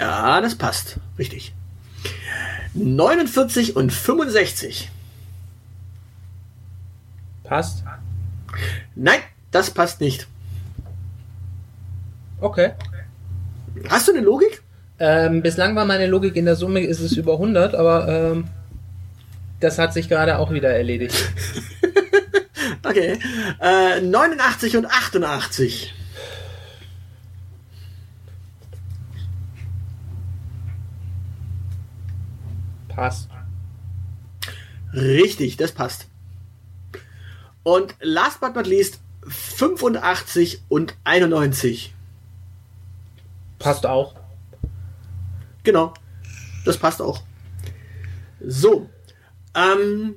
[0.00, 0.98] Ja, das passt.
[1.18, 1.54] Richtig.
[2.74, 4.90] 49 und 65.
[7.44, 7.84] Passt.
[8.94, 10.26] Nein, das passt nicht.
[12.40, 12.72] Okay.
[13.88, 14.62] Hast du eine Logik?
[14.98, 18.48] Ähm, bislang war meine Logik in der Summe ist es über 100, aber ähm,
[19.60, 21.14] das hat sich gerade auch wieder erledigt.
[22.82, 23.18] Okay.
[23.60, 25.94] Äh, 89 und 88.
[32.94, 33.28] Passt.
[34.92, 36.06] Richtig, das passt.
[37.62, 41.94] Und last but not least 85 und 91.
[43.58, 44.14] Passt auch.
[45.62, 45.94] Genau.
[46.64, 47.22] Das passt auch.
[48.40, 48.88] So.
[49.54, 50.16] Ähm,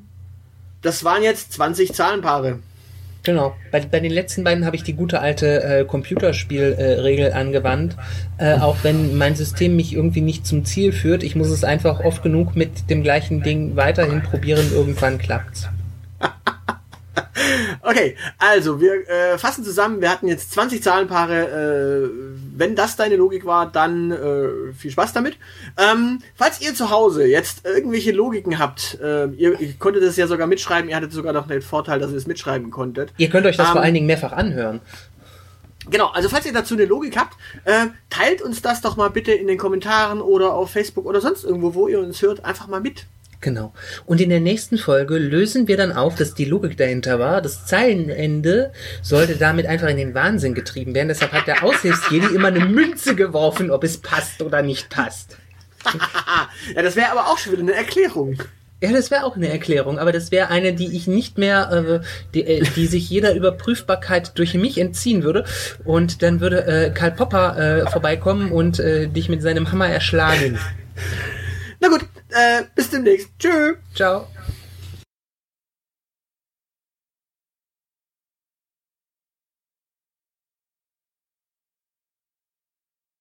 [0.82, 2.60] das waren jetzt 20 Zahlenpaare.
[3.28, 3.54] Genau.
[3.74, 7.98] Bei, bei den letzten beiden habe ich die gute alte äh, Computerspielregel äh, angewandt.
[8.38, 12.00] Äh, auch wenn mein System mich irgendwie nicht zum Ziel führt, ich muss es einfach
[12.00, 14.72] oft genug mit dem gleichen Ding weiterhin probieren.
[14.74, 15.68] Irgendwann klappt's.
[17.88, 20.02] Okay, also wir äh, fassen zusammen.
[20.02, 22.10] Wir hatten jetzt 20 Zahlenpaare.
[22.10, 22.10] Äh,
[22.58, 25.38] wenn das deine Logik war, dann äh, viel Spaß damit.
[25.78, 30.28] Ähm, falls ihr zu Hause jetzt irgendwelche Logiken habt, äh, ihr, ihr konntet es ja
[30.28, 30.90] sogar mitschreiben.
[30.90, 33.14] Ihr hattet sogar noch den Vorteil, dass ihr es mitschreiben konntet.
[33.16, 34.82] Ihr könnt euch das ähm, vor allen Dingen mehrfach anhören.
[35.90, 39.32] Genau, also falls ihr dazu eine Logik habt, äh, teilt uns das doch mal bitte
[39.32, 42.82] in den Kommentaren oder auf Facebook oder sonst irgendwo, wo ihr uns hört, einfach mal
[42.82, 43.06] mit.
[43.40, 43.74] Genau.
[44.06, 47.42] Und in der nächsten Folge lösen wir dann auf, dass die Logik dahinter war.
[47.42, 48.72] Das Zeilenende
[49.04, 51.10] sollte damit einfach in den Wahnsinn getrieben werden.
[51.10, 55.38] Deshalb hat der Aushilfsjedi immer eine Münze geworfen, ob es passt oder nicht passt.
[56.76, 58.38] ja, das wäre aber auch schon wieder eine Erklärung.
[58.82, 62.08] Ja, das wäre auch eine Erklärung, aber das wäre eine, die ich nicht mehr, äh,
[62.34, 65.46] die, äh, die sich jeder Überprüfbarkeit durch mich entziehen würde.
[65.84, 70.60] Und dann würde äh, Karl Popper äh, vorbeikommen und äh, dich mit seinem Hammer erschlagen.
[71.80, 73.30] Na gut, äh, bis demnächst.
[73.40, 73.76] Tschö.
[73.96, 74.28] Ciao.